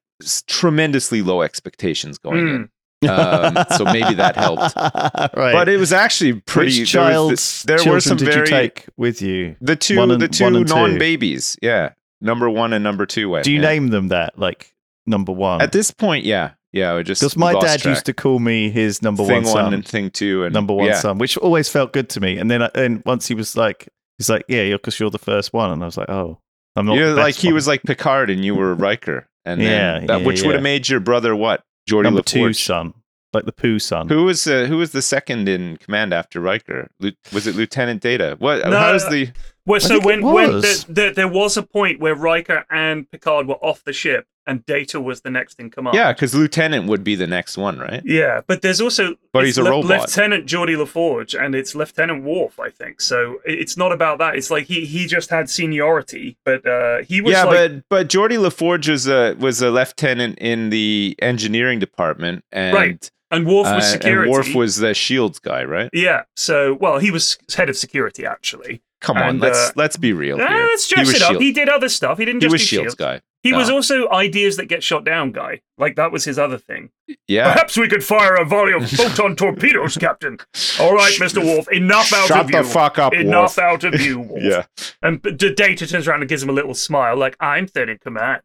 [0.46, 2.54] tremendously low expectations going Hmm.
[3.02, 4.74] in, um, so maybe that helped.
[4.76, 5.52] right.
[5.52, 6.80] But it was actually pretty.
[6.80, 9.56] Which there was child's there were some did very you take with you?
[9.60, 10.64] the two One and- the two two?
[10.64, 11.56] non babies.
[11.62, 13.28] Yeah, number one and number two.
[13.30, 13.68] Went, Do you yeah.
[13.68, 14.38] name them that?
[14.38, 14.74] Like
[15.06, 15.62] number one?
[15.62, 16.94] At this point, yeah, yeah.
[16.94, 17.90] I just Because my lost dad track.
[17.92, 19.74] used to call me his number thing one son.
[19.74, 20.98] and thing two and number one yeah.
[20.98, 22.38] son, which always felt good to me.
[22.38, 25.18] And then, I- and once he was like, he's like, yeah, you're because you're the
[25.18, 26.38] first one, and I was like, oh,
[26.76, 26.94] I'm not.
[26.96, 30.06] You're the like best he was like Picard and you were Riker, and then Yeah,
[30.06, 31.62] that, yeah, which would have made your brother what?
[31.88, 32.94] Geordi number two son,
[33.32, 34.08] like the poo son.
[34.08, 36.88] Who was uh, who was the second in command after Riker?
[37.00, 38.36] Lu- was it Lieutenant Data?
[38.38, 38.64] What?
[38.64, 39.32] No, how's the?
[39.66, 40.84] well, so think it when when was.
[40.84, 44.66] the, the, there was a point where Riker and Picard were off the ship and
[44.66, 48.02] Data was the next in command Yeah, because Lieutenant would be the next one, right?
[48.04, 50.00] Yeah, but there's also But he's a robot.
[50.00, 53.00] Lieutenant Geordi LaForge, and it's Lieutenant Worf, I think.
[53.00, 54.34] So it's not about that.
[54.36, 58.08] It's like he he just had seniority, but uh, he was yeah, like, but but
[58.08, 63.10] Geordi LaForge was a was a lieutenant in the engineering department, and Right.
[63.30, 64.22] and Worf was uh, security.
[64.22, 65.90] and Worf was the Shields guy, right?
[65.92, 66.22] yeah.
[66.36, 68.82] So well, he was head of security actually.
[69.00, 70.66] Come on, let's uh, let's be real Ah, here.
[70.66, 71.30] let's dress it up.
[71.30, 72.18] Shield- He did other stuff.
[72.18, 72.94] He didn't he just was do Shields Shields.
[72.96, 73.20] guy.
[73.42, 75.62] He was also ideas that get shot down guy.
[75.78, 76.90] Like that was his other thing.
[77.26, 77.52] Yeah.
[77.52, 80.36] Perhaps we could fire a volley of photon torpedoes, Captain.
[80.78, 81.66] All right, Mister Worf.
[81.72, 82.64] Enough out Shut of the you.
[82.64, 83.58] fuck up, Enough Worf.
[83.58, 84.42] out of you, Worf.
[84.42, 84.64] Yeah.
[85.02, 87.96] And D- Data turns around and gives him a little smile, like, I'm third in
[87.98, 88.42] command.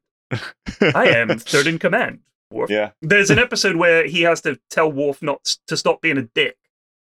[0.82, 2.20] I am third in command.
[2.52, 2.70] Worf.
[2.70, 2.92] Yeah.
[3.02, 6.58] There's an episode where he has to tell Worf not to stop being a dick.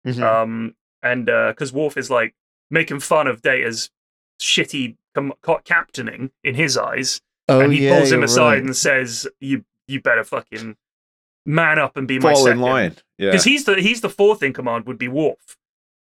[0.07, 0.23] Mhm.
[0.23, 2.35] Um, and because Worf is like
[2.71, 3.91] making fun of Data's
[4.41, 5.33] shitty com-
[5.65, 7.21] captaining in his eyes,
[7.51, 8.63] oh and he yeah, pulls him aside right.
[8.65, 10.77] and says, "You you better fucking
[11.47, 12.97] man up and be my Fall in line.
[13.19, 13.31] Yeah.
[13.31, 15.57] Because he's the he's the fourth in command would be Worf.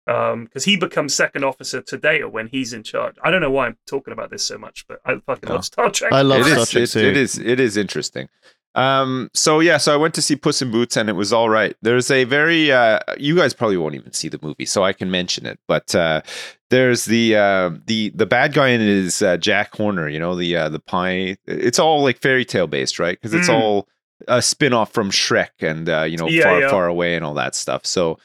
[0.06, 3.14] Um, because he becomes second officer to Data when he's in charge.
[3.22, 5.54] I don't know why I'm talking about this so much, but I fucking Oh.
[5.54, 6.12] love Star Trek.
[6.12, 7.08] I love It Star is, Trek it- too.
[7.10, 8.28] it is it is interesting.
[8.76, 11.48] Um, so yeah, so I went to see Puss in Boots and it was all
[11.48, 11.74] right.
[11.82, 15.10] There's a very uh, you guys probably won't even see the movie, so I can
[15.10, 15.58] mention it.
[15.66, 16.22] But uh,
[16.70, 20.08] there's the uh, the the bad guy in it is uh, Jack Horner.
[20.08, 21.36] You know the uh, the pie.
[21.46, 23.18] It's all like fairy tale based, right?
[23.20, 23.54] Because it's Mm.
[23.54, 23.88] all
[24.28, 26.70] a spin off from Shrek and uh, you know Yeah, far yeah.
[26.70, 27.84] far away and all that stuff.
[27.86, 28.18] So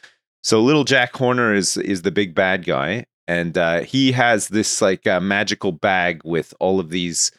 [0.43, 4.79] so little Jack Horner is is the big bad guy, and uh, he has this
[4.79, 7.31] like uh, magical bag with all of these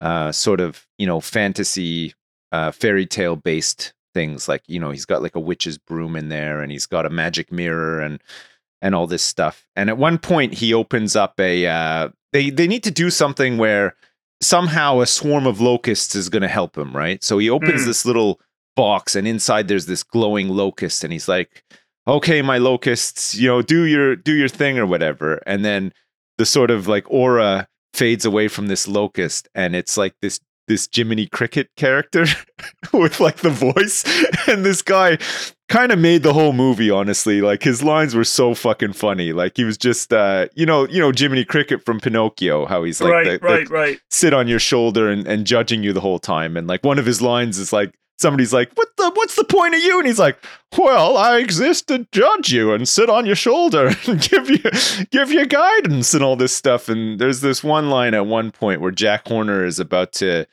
[0.00, 2.14] uh, sort of you know fantasy
[2.56, 4.48] uh, fairy tale based things.
[4.48, 7.10] Like you know he's got like a witch's broom in there, and he's got a
[7.10, 8.22] magic mirror and
[8.82, 9.66] and all this stuff.
[9.76, 13.58] And at one point he opens up a uh, they they need to do something
[13.58, 13.94] where
[14.42, 17.24] somehow a swarm of locusts is going to help him, right?
[17.24, 17.86] So he opens Mm.
[17.86, 18.38] this little
[18.76, 21.64] box, and inside there's this glowing locust, and he's like,
[22.06, 25.92] "Okay, my locusts, you know, do your do your thing or whatever." And then
[26.38, 30.88] the sort of like aura fades away from this locust, and it's like this this
[30.92, 32.26] Jiminy Cricket character
[32.92, 34.04] with like the voice,
[34.48, 35.18] and this guy
[35.68, 36.90] kind of made the whole movie.
[36.90, 39.32] Honestly, like his lines were so fucking funny.
[39.32, 43.00] Like he was just, uh, you know, you know Jiminy Cricket from Pinocchio, how he's
[43.00, 44.00] like right, the, the right, right.
[44.10, 46.56] sit on your shoulder and, and judging you the whole time.
[46.56, 49.10] And like one of his lines is like somebody's like, "What the?
[49.14, 50.38] What's the point of you?" And he's like,
[50.76, 54.62] "Well, I exist to judge you and sit on your shoulder and give you
[55.10, 58.80] give you guidance and all this stuff." And there's this one line at one point
[58.80, 60.46] where Jack Horner is about to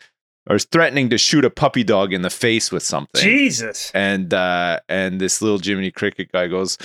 [0.50, 3.22] or is threatening to shoot a puppy dog in the face with something.
[3.22, 3.92] Jesus.
[3.94, 6.78] And uh, and this little Jiminy Cricket guy goes,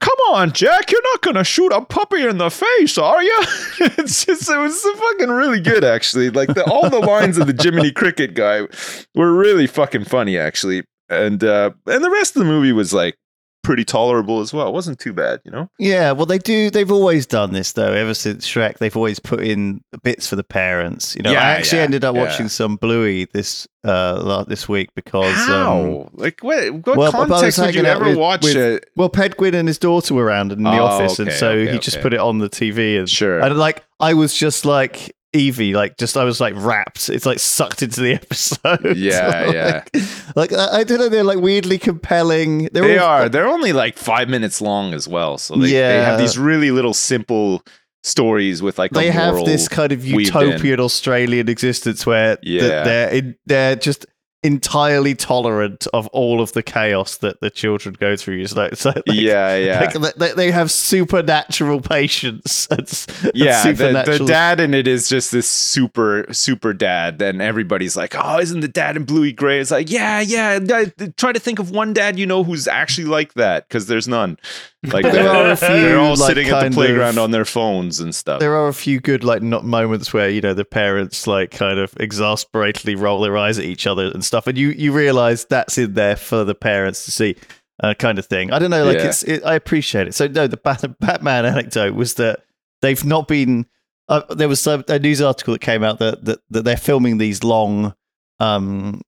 [0.00, 3.38] "Come on, Jack, you're not gonna shoot a puppy in the face, are you?"
[3.80, 6.30] it's just it was fucking really good, actually.
[6.30, 8.66] Like the, all the lines of the Jiminy Cricket guy
[9.14, 10.82] were really fucking funny, actually.
[11.08, 13.16] And uh, and the rest of the movie was like
[13.64, 14.68] pretty tolerable as well.
[14.68, 15.68] It wasn't too bad, you know.
[15.80, 16.70] Yeah, well, they do.
[16.70, 17.92] They've always done this though.
[17.92, 21.16] Ever since Shrek, they've always put in bits for the parents.
[21.16, 22.22] You know, Yeah, I actually yeah, ended up yeah.
[22.22, 25.80] watching some Bluey this uh this week because How?
[25.80, 26.72] um, like what?
[26.86, 28.90] What well, but I was context would you ever with- watch with- it?
[28.96, 31.78] well, Pedguin and his daughter were around in the Oh, office, and so okay, he
[31.80, 32.98] just put it on the TV.
[32.98, 33.40] And, Sure.
[33.40, 37.08] and like I was just like Evie, like just I was like wrapped.
[37.10, 38.96] It's like sucked into the episode.
[38.96, 39.84] Yeah, yeah.
[40.36, 42.68] Like I, don't know, they're like weirdly compelling.
[42.72, 43.28] They're They all- are.
[43.28, 45.38] They're only like five minutes long as well.
[45.38, 47.62] So they, they have these really little simple
[48.02, 52.84] stories with like they have this kind of utopian Australian existence where Yeah.
[52.84, 54.06] they're in, they're just
[54.44, 58.44] entirely tolerant of all of the chaos that the children go through.
[58.54, 59.90] Like, it's like, yeah, yeah.
[59.98, 62.68] like, they, they have supernatural patience.
[62.70, 67.20] and s- and yeah, the, the dad in it is just this super, super dad.
[67.22, 69.58] And everybody's like, oh, isn't the dad in Bluey Gray?
[69.60, 70.60] It's like, yeah, yeah.
[70.70, 74.06] I- try to think of one dad you know who's actually like that because there's
[74.06, 74.38] none.
[74.92, 77.30] Like, There are a they're, few, they're all like, sitting at the playground of- on
[77.30, 78.40] their phones and stuff.
[78.40, 81.78] There are a few good like not moments where you know the parents like kind
[81.78, 85.78] of exasperatedly roll their eyes at each other and stuff, and you you realize that's
[85.78, 87.36] in there for the parents to see,
[87.82, 88.52] uh, kind of thing.
[88.52, 89.06] I don't know, like Yeah.
[89.06, 90.14] it's it, I appreciate it.
[90.14, 92.40] So no, the Bat- Batman anecdote was that
[92.82, 93.66] they've not been.
[94.06, 97.16] Uh, there was some, a news article that came out that, that that they're filming
[97.18, 97.94] these long
[98.40, 99.00] um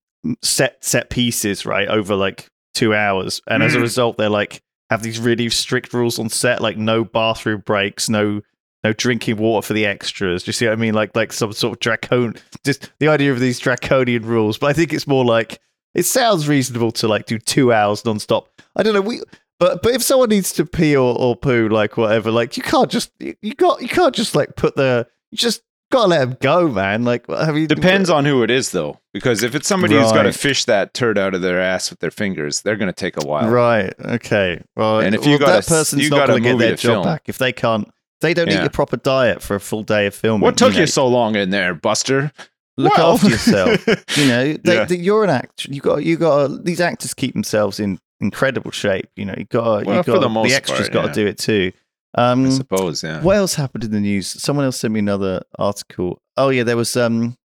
[0.42, 3.82] set set pieces right over like two hours, and as a Mm.
[3.82, 8.42] result, they're like have these really strict rules on set, like no bathroom breaks, no
[8.84, 10.44] no drinking water for the extras.
[10.44, 10.94] Do you see what I mean?
[10.94, 14.58] Like like some sort of dracon just the idea of these draconian rules.
[14.58, 15.60] But I think it's more like
[15.94, 18.46] it sounds reasonable to like do two hours nonstop.
[18.76, 19.00] I don't know.
[19.00, 19.22] We
[19.58, 22.90] but but if someone needs to pee or, or poo, like whatever, like you can't
[22.90, 26.68] just you, you got you can't just like put the just gotta let them go,
[26.68, 27.04] man.
[27.04, 30.12] Like what have you Depends on who it is, though, because if it's somebody who's
[30.12, 32.92] got to fish that turd out of their ass with their fingers, they're going to
[32.92, 33.48] take a while.
[33.48, 33.92] Right.
[34.04, 34.62] Okay.
[34.76, 36.92] Well, And if you well, got that s- person's you not to get their job
[36.92, 37.04] film.
[37.04, 37.88] back if they can't.
[38.22, 38.62] They don't Yeah.
[38.62, 40.40] eat a proper diet for a full day of filming.
[40.40, 40.84] What took you, know.
[40.86, 42.32] so long in there, Buster?
[42.78, 43.86] Look Well- after yourself.
[44.16, 44.84] You know, they, Yeah.
[44.86, 45.68] they- you're an actor.
[45.70, 49.08] You got you got these actors keep themselves in incredible shape.
[49.16, 51.12] You know, you got Well, you got the most extras got yeah.
[51.12, 51.72] to do it too.
[52.16, 53.20] I Um, suppose, yeah.
[53.22, 54.26] what else happened in the news?
[54.26, 56.20] Someone else sent me another article.
[56.36, 57.36] Oh yeah, there was um,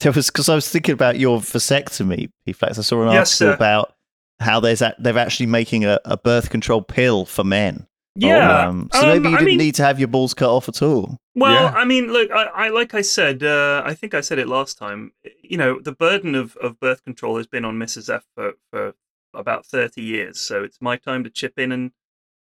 [0.00, 2.78] there was because I was thinking about your vasectomy, P Flex.
[2.78, 3.54] I saw an Yes, article sir.
[3.54, 3.94] about
[4.40, 7.86] how there's a, they're actually making a, a birth control pill for men.
[8.16, 8.66] Yeah.
[8.66, 10.68] Um, so Um, maybe you I didn't mean- need to have your balls cut off
[10.68, 11.18] at all.
[11.36, 11.70] Well, Yeah.
[11.78, 14.76] I mean, look, I, I like I said, uh, I think I said it last
[14.78, 15.12] time.
[15.42, 18.12] You know, the burden of, of birth control has been on Mrs.
[18.12, 18.94] F for, for
[19.34, 21.92] about thirty years, so it's my time to chip in and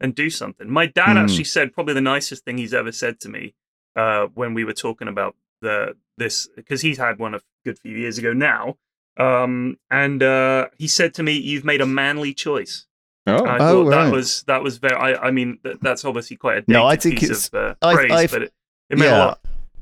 [0.00, 0.70] and do something.
[0.70, 1.18] My dad Hmm.
[1.18, 3.54] actually said probably the nicest thing he's ever said to me
[3.96, 7.96] uh, when we were talking about the this because he's had one a good few
[7.96, 8.76] years ago now,
[9.16, 12.86] um, and uh, he said to me, "You've made a manly choice."
[13.26, 14.04] Oh, I Oh, thought right.
[14.06, 14.94] that was that was very.
[14.94, 17.74] I, I mean, th- that's obviously quite a No, I think piece it's- of uh,
[17.82, 18.52] I- praise, I've- but it,
[18.90, 19.24] it meant a yeah.
[19.24, 19.40] lot.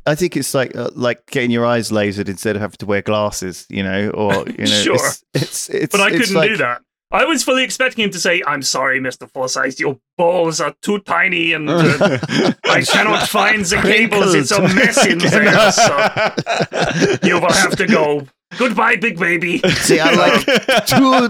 [0.09, 3.03] I think it's like uh, like getting your eyes lasered instead of having to wear
[3.03, 4.95] glasses, you know, or you know, Sure.
[4.95, 6.83] it's, it's it's But I it's couldn't like, do that.
[7.12, 10.99] I was fully expecting him to say, "I'm sorry, Mister Forsyth, your balls are too
[11.01, 12.19] tiny, and uh,
[12.64, 14.35] I cannot find the cables.
[14.35, 15.71] It's a mess in there.
[15.73, 18.27] So you will have to go.
[18.59, 19.59] Goodbye, big baby.
[19.59, 20.45] See, I like
[20.87, 21.29] two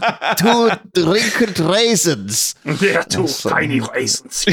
[0.95, 2.55] two wrinkled raisins.
[2.65, 4.45] They are two That's so- tiny raisins.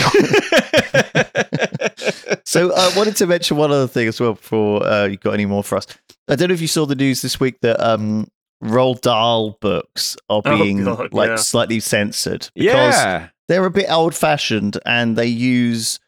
[2.46, 5.46] So I wanted to mention one other thing as well before uh, you got any
[5.46, 5.88] more for us.
[6.28, 8.28] I don't know if you saw the news this week that um,
[8.64, 11.36] Roald Dahl books are Oh, being God, like yeah.
[11.36, 13.30] slightly censored because yeah.
[13.48, 16.00] they're a bit old fashioned and they use.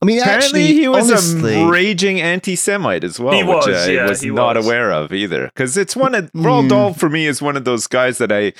[0.00, 3.74] I mean, Apparently, actually, he was honestly, a raging anti-Semite as well, He was, which
[3.74, 4.64] I yeah, was he not was.
[4.64, 5.46] aware of either.
[5.46, 6.68] Because it's one of Roald Mm.
[6.68, 8.52] Dahl for me is one of those guys that I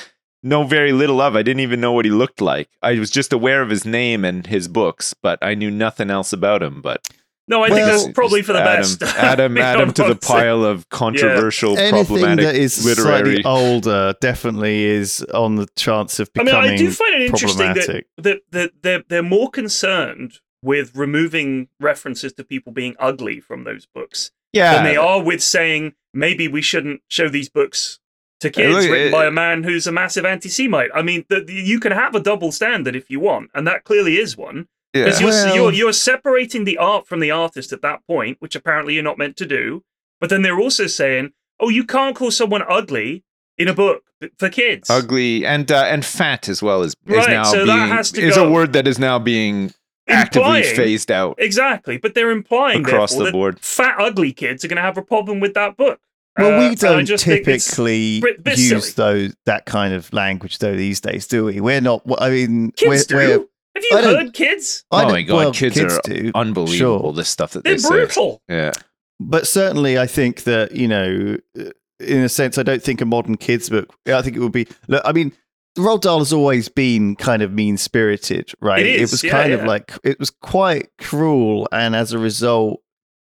[0.43, 1.37] know very little of.
[1.37, 2.69] I didn't even know what he looked like.
[2.83, 6.33] I was just aware of his name and his books, but I knew nothing else
[6.33, 6.83] about him.
[6.83, 7.07] But
[7.51, 9.03] No, I think Well- that's probably for the Adam, best.
[9.17, 13.43] Adam, Being add him to the pile of controversial, Anything problematic that is literary.
[13.43, 16.55] slightly older definitely is on the chance of becoming.
[16.55, 20.95] I mean, I do find it interesting that, that, that they're, they're more concerned with
[20.95, 25.95] removing references to people being ugly from those books yeah, than they are with saying
[26.15, 27.99] maybe we shouldn't show these books
[28.41, 30.91] to kids look, written it- by a man who's a massive anti-Semite.
[30.95, 34.19] I mean, the, you can have a double standard if you want, and that clearly
[34.19, 34.69] is one.
[34.95, 35.05] Yeah.
[35.05, 38.55] Because you're, Well- you're you're separating the art from the artist at that point, which
[38.55, 39.85] apparently you're not meant to do.
[40.21, 43.25] But then they're also saying, "Oh, you can't call someone ugly
[43.57, 44.03] in a book
[44.39, 47.67] for kids." ugly and uh, and fat as well is, is Right, now so being
[47.69, 49.73] that has to is a word that is now being
[50.09, 53.61] actively Implying- phased out Exactly, but they're implying across the that board.
[53.61, 56.01] fat ugly kids are going to have a problem with that book.
[56.39, 59.27] Well, Uh, we and don't just typically bit- bit use silly.
[59.29, 61.61] those that kind of language though these days, do we?
[61.61, 62.03] We're not.
[62.19, 63.49] I mean, Kids we're, we're, do.
[63.75, 64.85] Have you I heard kids?
[64.91, 67.03] I oh my god, well, kids, are do, unbelievable.
[67.03, 67.13] sure.
[67.13, 67.89] The stuff that They're they say.
[67.89, 68.43] brutal.
[68.49, 68.73] Yeah,
[69.21, 73.05] but certainly I think that you know, uh, in a sense, I don't think a
[73.05, 73.95] modern kids book.
[74.07, 74.67] I think it would be.
[74.89, 75.33] Look, I mean,
[75.79, 78.85] Roald Dahl has always been kind of mean spirited, right?
[78.85, 82.81] It is, was yeah, kind of like it was quite cruel, and as a result,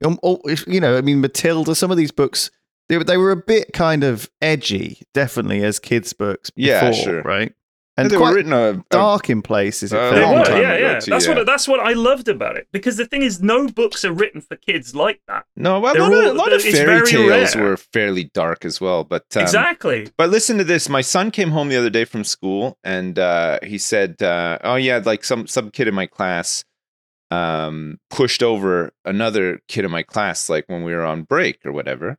[0.04, 1.76] um, oh, if- you know, I mean, Matilda.
[1.76, 2.52] Some of these books.
[2.88, 6.52] They, were- they were a bit kind of edgy, definitely as kids' books.
[6.52, 7.21] Before, Yeah, sure.
[7.24, 7.52] right?
[7.97, 9.93] And And they quite were written a, a dark in places.
[9.93, 10.99] It a They long were, time yeah, ago, yeah.
[10.99, 11.36] too, That's yeah.
[11.36, 14.41] what that's what I loved about it because the thing is, no books are written
[14.41, 15.45] for kids like that.
[15.55, 15.77] no.
[15.86, 17.63] A They're lot, of, all- a lot of fairy tales rare.
[17.63, 20.10] were fairly dark as well, but um, exactly.
[20.17, 20.89] But listen to this.
[20.89, 24.75] My son came home the other day from school, and uh, he said, uh, "Oh
[24.75, 26.65] yeah, like some some kid in my class
[27.31, 31.71] um, pushed over another kid in my class, like when we were on break or
[31.71, 32.17] whatever."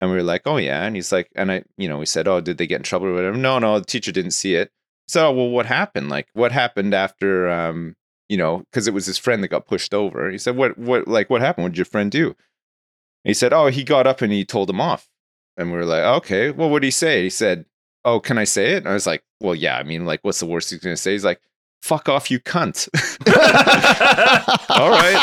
[0.00, 2.28] And we were like, "Oh yeah," and he's like, and I, you know, we said,
[2.28, 4.70] "Oh, did they get in trouble or whatever?" No, no, the teacher didn't see it.
[5.06, 6.08] So, well, what happened?
[6.08, 7.50] Like, what happened after?
[7.50, 7.96] Um,
[8.28, 10.30] you know, because it was his friend that got pushed over.
[10.30, 10.78] He said, "What?
[10.78, 11.06] What?
[11.08, 11.64] Like, what happened?
[11.64, 12.36] What did your friend do?" And
[13.30, 15.08] he said, "Oh, he got up and he told him off."
[15.56, 17.66] And we were like, "Okay, well, what did he say?" He said,
[18.04, 19.76] "Oh, can I say it?" And I was like, "Well, yeah.
[19.78, 21.40] I mean, like, what's the worst he's gonna say?" He's like,
[21.84, 22.88] "Fuck off, you cunt."
[24.70, 25.16] All right,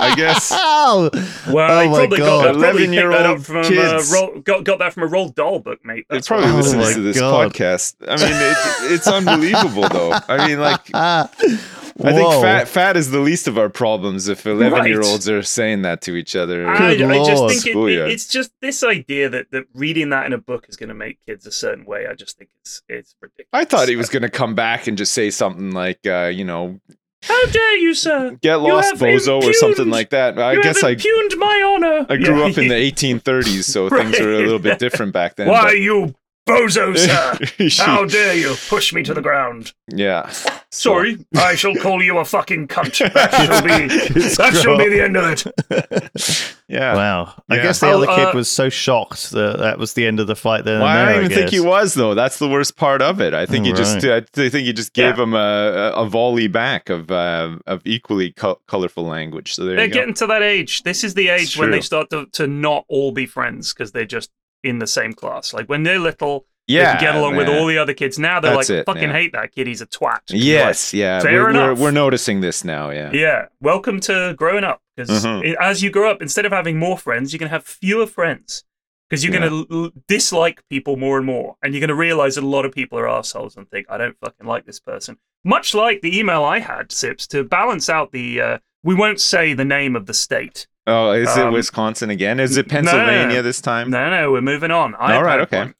[0.00, 0.50] I guess.
[0.52, 1.08] Oh,
[1.50, 2.44] Well, Oh he my probably God.
[2.44, 4.12] got that, probably picked that 11-year-old up from uh, kids.
[4.12, 6.06] Ro- got, got that from a Roald Dahl book, mate.
[6.10, 7.52] It probably Oh listens to this God.
[7.52, 7.94] podcast.
[8.06, 10.18] I mean, it, it's unbelievable, though.
[10.28, 10.80] I mean, like,
[12.04, 15.42] I think fat fat is the least of our problems if eleven year olds are
[15.42, 16.68] saying that to each other.
[16.68, 20.32] I, I just think it, it- it's just this idea that, that reading that in
[20.32, 22.06] a book is going to make kids a certain way.
[22.06, 23.48] I just think it's it's ridiculous.
[23.52, 26.44] I thought he was going to come back and just say something like, uh, you
[26.44, 26.80] know,
[27.22, 28.36] How dare you, sir?
[28.42, 30.38] get lost, have bozo, or something like that.
[30.38, 32.06] I you guess have I impugned my honor.
[32.08, 32.46] I grew Yeah.
[32.50, 35.48] up in the 1830s, so things were a little bit different back then.
[35.48, 36.14] Why but- you
[36.46, 36.96] bozo,
[37.78, 37.82] sir?
[37.84, 39.72] How dare you push me to the ground?
[39.88, 40.32] yeah.
[40.70, 42.98] Sorry, I shall call you a fucking cunt.
[43.14, 43.86] That shall be
[44.34, 46.50] that shall be the end of it.
[46.66, 46.94] Yeah.
[46.94, 47.34] Wow.
[47.50, 47.62] I Yeah.
[47.62, 50.26] guess the Oh, other kid uh, was so shocked that that was the end of
[50.26, 50.64] the fight.
[50.64, 52.14] Then Well, and I don't even think he was though.
[52.14, 53.34] That's the worst part of it.
[53.34, 55.22] I think he just, I think he just gave Yeah.
[55.22, 59.54] him a, a volley back of uh, of equally co- colorful language.
[59.54, 60.00] So there They're you go.
[60.00, 60.82] getting to that age.
[60.82, 63.92] This is the age It's when they start to, to not all be friends because
[63.92, 64.30] they're just
[64.64, 65.52] in the same class.
[65.52, 68.18] Like when they're little, yeah, they can get along with all the other kids.
[68.18, 69.66] Now they're That's like, it, fucking hate that kid.
[69.66, 70.20] He's a twat.
[70.28, 71.20] Yes, yeah.
[71.20, 71.78] Fair we're, we're, enough.
[71.78, 72.90] we're noticing this now.
[72.90, 73.10] Yeah.
[73.12, 73.46] yeah.
[73.60, 74.80] Welcome to growing up.
[74.96, 75.54] Because Mhm.
[75.60, 78.64] as you grow up, instead of having more friends, you're going to have fewer friends.
[79.10, 79.40] Because you're Yeah.
[79.48, 81.56] going to l- dislike people more and more.
[81.62, 83.98] And you're going to realize that a lot of people are assholes and think, I
[83.98, 85.18] don't fucking like this person.
[85.44, 88.40] Much like the email I had, Sips, to balance out the.
[88.40, 90.66] Uh, we won't say the name of the state.
[90.86, 92.38] Oh, is it Um, Wisconsin again?
[92.40, 92.90] Is it no, no, no.
[92.90, 93.90] Pennsylvania this time?
[93.90, 94.94] No, no, we're moving on.
[94.96, 95.58] I All right, okay.
[95.58, 95.74] one.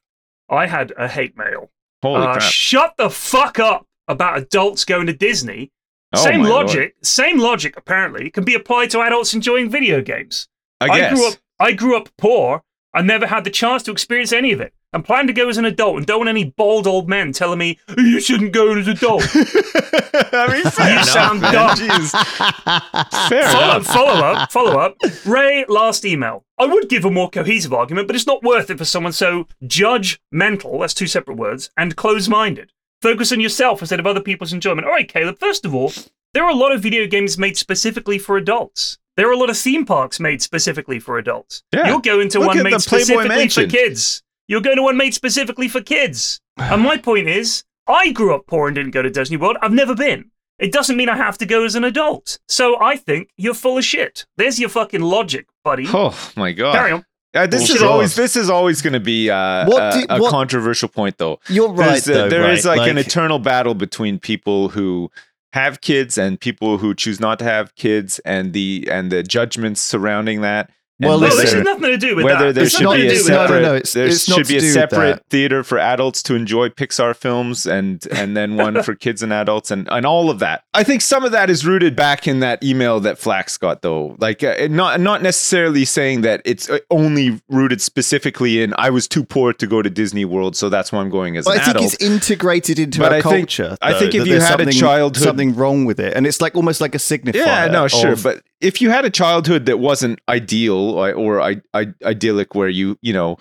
[0.49, 1.71] I had a hate mail.
[2.03, 2.43] Holy Uh, crap!
[2.43, 5.73] shut the fuck up about adults going to Disney.
[6.15, 6.67] Oh, same my lord.
[6.67, 10.49] logic, same logic apparently can be applied to adults enjoying video games.
[10.81, 12.63] I I grew up I grew up poor.
[12.93, 14.73] I never had the chance to experience any of it.
[14.95, 17.59] And plan to go as an adult and don't want any bald old men telling
[17.59, 19.23] me you shouldn't go as an adult.
[19.35, 21.53] I mean, fair You enough, sound man.
[21.53, 21.77] dumb.
[21.77, 23.29] Jeez.
[23.29, 23.87] Fair follow, enough.
[23.87, 24.97] follow up, follow up.
[25.27, 26.45] Ray, last email.
[26.59, 29.49] I would give a more cohesive argument, but it's not worth it for someone so
[29.65, 32.73] judgmental, that's two separate words, and close minded.
[33.03, 34.87] Focus on yourself instead of other people's enjoyment.
[34.87, 35.93] All right, Caleb, first of all,
[36.33, 38.99] there are a lot of video games made specifically for adults.
[39.17, 41.63] There are a lot of theme parks made specifically for adults.
[41.73, 41.87] Yeah.
[41.89, 43.71] You'll go into Look one at made the Playboy specifically Mansion.
[43.71, 44.23] for kids.
[44.49, 46.41] You're going to one made specifically for kids.
[46.59, 49.57] and my point is, I grew up poor and didn't go to Disney World.
[49.63, 50.31] I've never been.
[50.59, 52.39] It doesn't mean I have to go as an adult.
[52.49, 54.25] So I think you're full of shit.
[54.37, 55.87] There's your fucking logic, buddy.
[55.89, 56.75] Oh my god.
[56.77, 57.05] Carry on.
[57.35, 57.77] Uh, this Bullshit.
[57.77, 60.89] is always this is always going to be uh, What uh, do- a what- controversial
[60.89, 61.41] point, though.
[61.49, 62.01] You're right.
[62.01, 62.53] There's, uh, though, there right?
[62.57, 65.11] is like, an eternal battle between people who
[65.53, 69.81] have kids and people who choose not to have kids and the and the judgments
[69.81, 70.71] surrounding that.
[71.01, 72.55] And Well, No, this listen, has nothing to do with whether that.
[72.55, 74.47] there It's should nothing be a do with No, no, no, it's- there it's should
[74.47, 78.95] be a separate theater for adults to enjoy Pixar films and and then one for
[78.95, 80.63] kids and adults and and all of that.
[80.73, 84.15] I think some of that is rooted back in that email that Flax got though.
[84.21, 89.09] Like uh, not not necessarily saying that it's uh, only rooted specifically in I was
[89.09, 91.61] too poor to go to Disney World so that's why I'm going as But an
[91.61, 91.93] I think adult.
[91.95, 93.77] it's integrated into But our I think- culture.
[93.83, 96.55] I think if you had a something- childhood- something wrong with it, and it's like
[96.55, 97.35] almost like a signifier.
[97.35, 101.41] Yeah, no, sure, of- but if you had a childhood that wasn't ideal or, or
[101.41, 103.37] I, I, idyllic, where you, you know,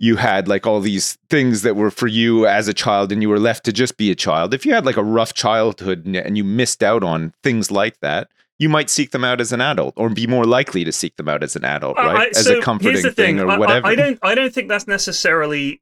[0.00, 3.28] you had like all these things that were for you as a child, and you
[3.28, 4.52] were left to just be a child.
[4.52, 8.28] If you had like a rough childhood and, you missed out on things like that,
[8.58, 11.28] you might seek them out as an adult, or be more likely to seek them
[11.28, 12.36] out as an adult, Uh, I- right?
[12.36, 13.40] as so a comforting thing thing.
[13.40, 13.86] or I- whatever.
[13.86, 14.18] I, don't.
[14.22, 15.80] I don't think that's necessarily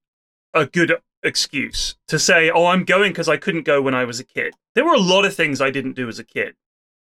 [0.54, 4.20] a good excuse to say, "Oh, I'm going because I couldn't go when I was
[4.20, 6.54] a kid." There were a lot of things I didn't do as a kid,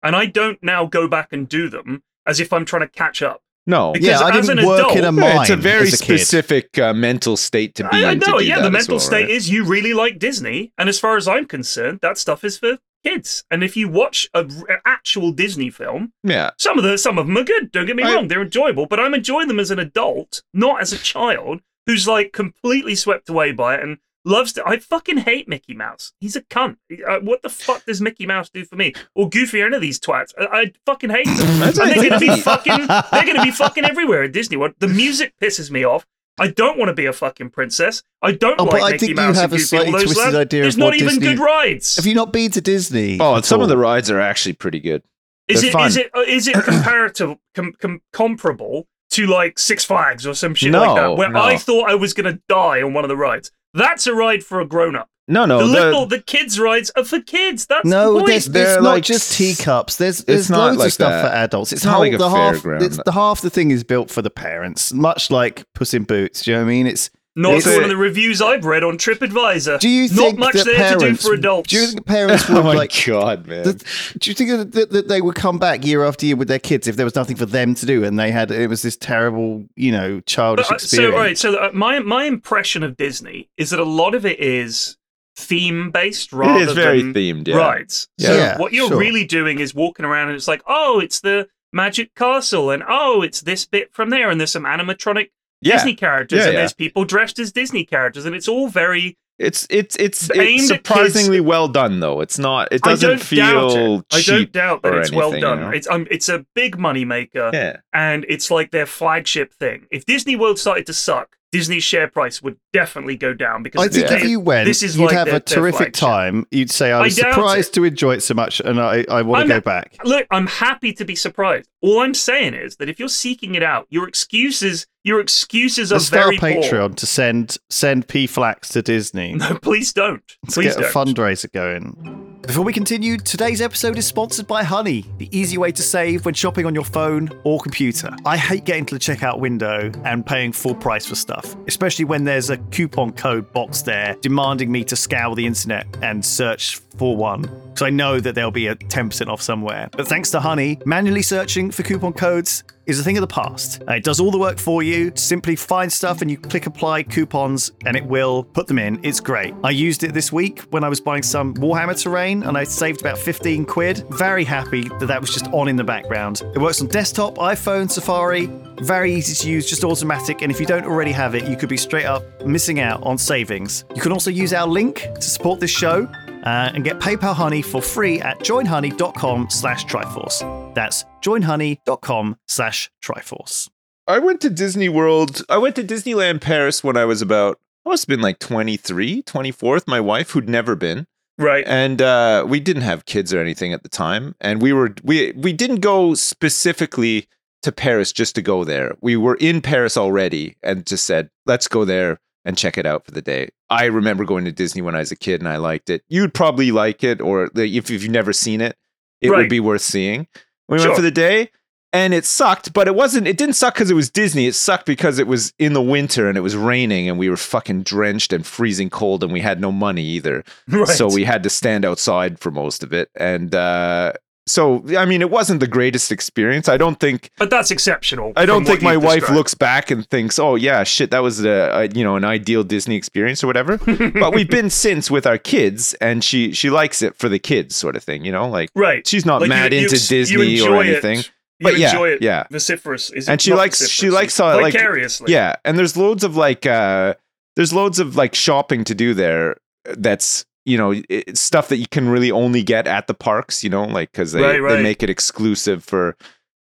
[0.03, 3.21] and I don't now go back and do them as if I'm trying to catch
[3.21, 3.41] up.
[3.65, 5.23] no, Because yeah, I as didn't an work in a adult- mine.
[5.23, 8.19] Yeah, it's a very a specific uh, mental state to be I, I in.
[8.21, 8.39] to know.
[8.39, 9.29] do Yeah, that the mental well, state right?
[9.29, 12.77] is you really like Disney, and as far as I'm concerned, that stuff is for
[13.03, 13.43] kids.
[13.49, 16.51] And if you watch a, an actual Disney film, yeah.
[16.57, 17.71] some of the some of them are good.
[17.71, 18.85] Don't get me I- wrong; they're enjoyable.
[18.85, 23.29] But I'm enjoying them as an adult, not as a child who's like completely swept
[23.29, 23.97] away by it and
[24.29, 24.65] loves to.
[24.65, 26.13] I fucking hate Mickey Mouse.
[26.19, 26.77] He's a cunt.
[27.07, 28.93] Uh, what the fuck does Mickey Mouse do for me?
[29.15, 30.33] Or Goofy or any of these twats?
[30.39, 31.61] I, I fucking hate them.
[31.63, 32.87] And they're gonna be fucking.
[32.87, 34.75] They're gonna be fucking everywhere at Disney World.
[34.79, 36.05] The music pisses me off.
[36.39, 38.01] I don't want to be a fucking princess.
[38.21, 39.65] I don't Oh, but like I Mickey think you Mouse have and a Goofy.
[39.65, 40.35] slightly those twisted lads.
[40.37, 41.95] idea of There's what not even Disney- good rides.
[41.97, 43.17] Have you not been to Disney?
[43.19, 45.03] Oh, at some of the rides are actually pretty good.
[45.49, 45.87] Is They're it fun.
[45.87, 50.53] is it uh, is it comparative com, com, comparable to like Six Flags or some
[50.55, 51.17] shit No, like that?
[51.17, 51.41] Where no.
[51.41, 53.51] I thought I was gonna die on one of the rides.
[53.73, 55.09] That's a ride for a grown up.
[55.27, 57.67] No, no, the the- little the kids rides are for kids.
[57.67, 58.27] That's No, the point.
[58.27, 59.97] there's, there's They're not like just teacups.
[59.97, 61.29] There's there's not loads like of stuff that.
[61.29, 61.71] for adults.
[61.71, 62.65] It's, It's not like a the half.
[62.65, 66.41] It's the half the thing is built for the parents, much like Puss in Boots.
[66.43, 66.87] Do you know what I mean?
[66.87, 69.79] It's Not it's one a- of the reviews I've read on TripAdvisor.
[69.79, 71.69] do you Not think much that there parents to do for adults.
[71.69, 72.93] Do you think parents would oh my like?
[73.05, 73.63] god, man!
[73.63, 73.83] that-
[74.19, 76.59] do you think that, that, that they would come back year after year with their
[76.59, 78.97] kids if there was nothing for them to do and they had it was this
[78.97, 81.39] terrible, you know, childish But, uh, experience?
[81.39, 84.39] So, right, So, uh, my my impression of Disney is that a lot of it
[84.39, 84.97] is
[85.37, 87.47] theme based rather it is very than themed.
[87.47, 87.55] Yeah.
[87.55, 88.09] rides.
[88.19, 88.97] So Yeah, what you're sure.
[88.97, 93.21] really doing is walking around and it's like, oh, it's the Magic Castle, and oh,
[93.21, 95.29] it's this bit from there, and there's some animatronic
[95.61, 99.17] Yeah, Disney characters, Yeah, and there's people dressed as Disney characters, and it's all very.
[99.37, 102.21] it's it's it's, it's surprisingly well done though.
[102.21, 102.69] It's not.
[102.71, 104.05] It doesn't feel it.
[104.13, 105.59] I don't doubt that it's well anything, you done.
[105.61, 105.69] know?
[105.69, 109.87] It's um, it's a big money maker, Yeah, and it's like their flagship thing.
[109.91, 113.87] If Disney World started to suck, Disney's share price would definitely go down because I
[113.87, 116.45] think they- if you went, this is you'd like have their- a terrific time.
[116.51, 117.73] You'd say, "I I was doubt surprised it.
[117.75, 120.47] to enjoy it so much, and I, I want to I'm- go back." Look, I'm
[120.47, 121.67] happy to be surprised.
[121.81, 125.95] All I'm saying is that if you're seeking it out, your excuses, your excuses are
[125.95, 126.49] Let's very a poor.
[126.51, 129.33] Patreon to send send P Flax to Disney.
[129.33, 130.21] No, please don't.
[130.43, 131.15] Let's Please get a don't.
[131.15, 132.28] fundraiser going.
[132.41, 136.33] Before we continue, today's episode is sponsored by Honey, the easy way to save when
[136.33, 138.15] shopping on your phone or computer.
[138.25, 142.23] I hate getting to the checkout window and paying full price for stuff, especially when
[142.23, 147.15] there's a coupon code box there demanding me to scour the internet and search for
[147.15, 147.41] one.
[147.41, 149.89] Because I know that there'll be a 10% off somewhere.
[149.91, 153.83] But thanks to Honey, manually searching for coupon codes is a thing of the past.
[153.87, 155.11] Uh, It does all the work for you.
[155.15, 158.99] Simply find stuff and you click apply coupons and it will put them in.
[159.03, 159.53] It's great.
[159.63, 163.01] I used it this week when I was buying some Warhammer terrain and I saved
[163.01, 164.03] about 15 quid.
[164.09, 166.41] Very happy that that was just on in the background.
[166.55, 168.47] It works on desktop, iPhone, Safari.
[168.81, 170.41] Very easy to use, just automatic.
[170.41, 173.17] And if you don't already have it, you could be straight up missing out on
[173.17, 173.85] savings.
[173.93, 176.09] You can also use our link to support this show.
[176.43, 180.73] Uh, and get PayPal Honey for free at joinhoney.com slash Triforce.
[180.75, 183.69] That's joinhoney.com slash Triforce.
[184.07, 185.43] I went to Disney World.
[185.49, 187.59] I went to Disneyland Paris when I was about.
[187.85, 191.05] I must have been like 23, 24 with my wife, who'd never been.
[191.37, 191.63] Right.
[191.65, 195.31] and uh, we didn't have kids or anything at the time and we were we
[195.37, 197.29] we didn't go specifically
[197.63, 201.69] to paris just to go there we were in paris already and just said let's
[201.69, 204.95] go there and check it out for the day i remember going to disney when
[204.95, 207.89] i was a kid and i liked it you'd probably like it or if, if
[207.89, 208.75] you've never seen it
[209.21, 209.39] it Right.
[209.39, 210.27] would be worth seeing
[210.67, 210.87] we Sure.
[210.89, 211.51] went for the day
[211.91, 214.85] and it sucked but it wasn't it didn't suck because it was disney it sucked
[214.85, 218.31] because it was in the winter and it was raining and we were fucking drenched
[218.31, 220.87] and freezing cold and we had no money either right.
[220.87, 224.13] so we had to stand outside for most of it and uh
[224.49, 226.67] so I mean, it wasn't the greatest experience.
[226.67, 228.33] I don't think But that's exceptional.
[228.35, 229.37] I don't think my wife described.
[229.37, 232.63] looks back and thinks, "Oh yeah, shit, that was a, a you know an ideal
[232.63, 233.77] Disney experience or whatever."
[234.19, 237.75] but we've been since with our kids, and she she likes it for the kids,
[237.75, 238.25] sort of thing.
[238.25, 239.05] You know, like right.
[239.07, 240.87] she's not Like, mad you- you into ex- Disney or it.
[240.89, 241.17] anything.
[241.19, 241.23] You
[241.61, 242.45] But yeah, it yeah.
[242.49, 243.09] vociferous.
[243.11, 245.31] Is And it she likes- she likes, uh, like- vicariously.
[245.33, 247.15] Yeah, and there's loads of like uh
[247.55, 249.57] there's loads of like shopping to do there.
[249.83, 253.63] That's you know it's stuff that you can really only get at the parks.
[253.63, 256.15] You know, like because they Right, they make it exclusive for.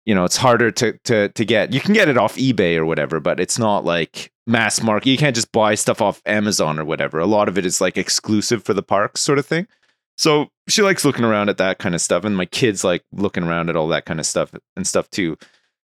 [0.05, 1.71] You know, it's harder to to to get.
[1.71, 5.09] You can get it off eBay or whatever, but it's not like mass market.
[5.09, 7.19] You can't just buy stuff off Amazon or whatever.
[7.19, 9.65] A lot of it is like exclusive for the parks, sort of thing.
[10.17, 13.43] So she likes looking around at that kind of stuff, and my kids like looking
[13.43, 15.37] around at all that kind of stuff and stuff too.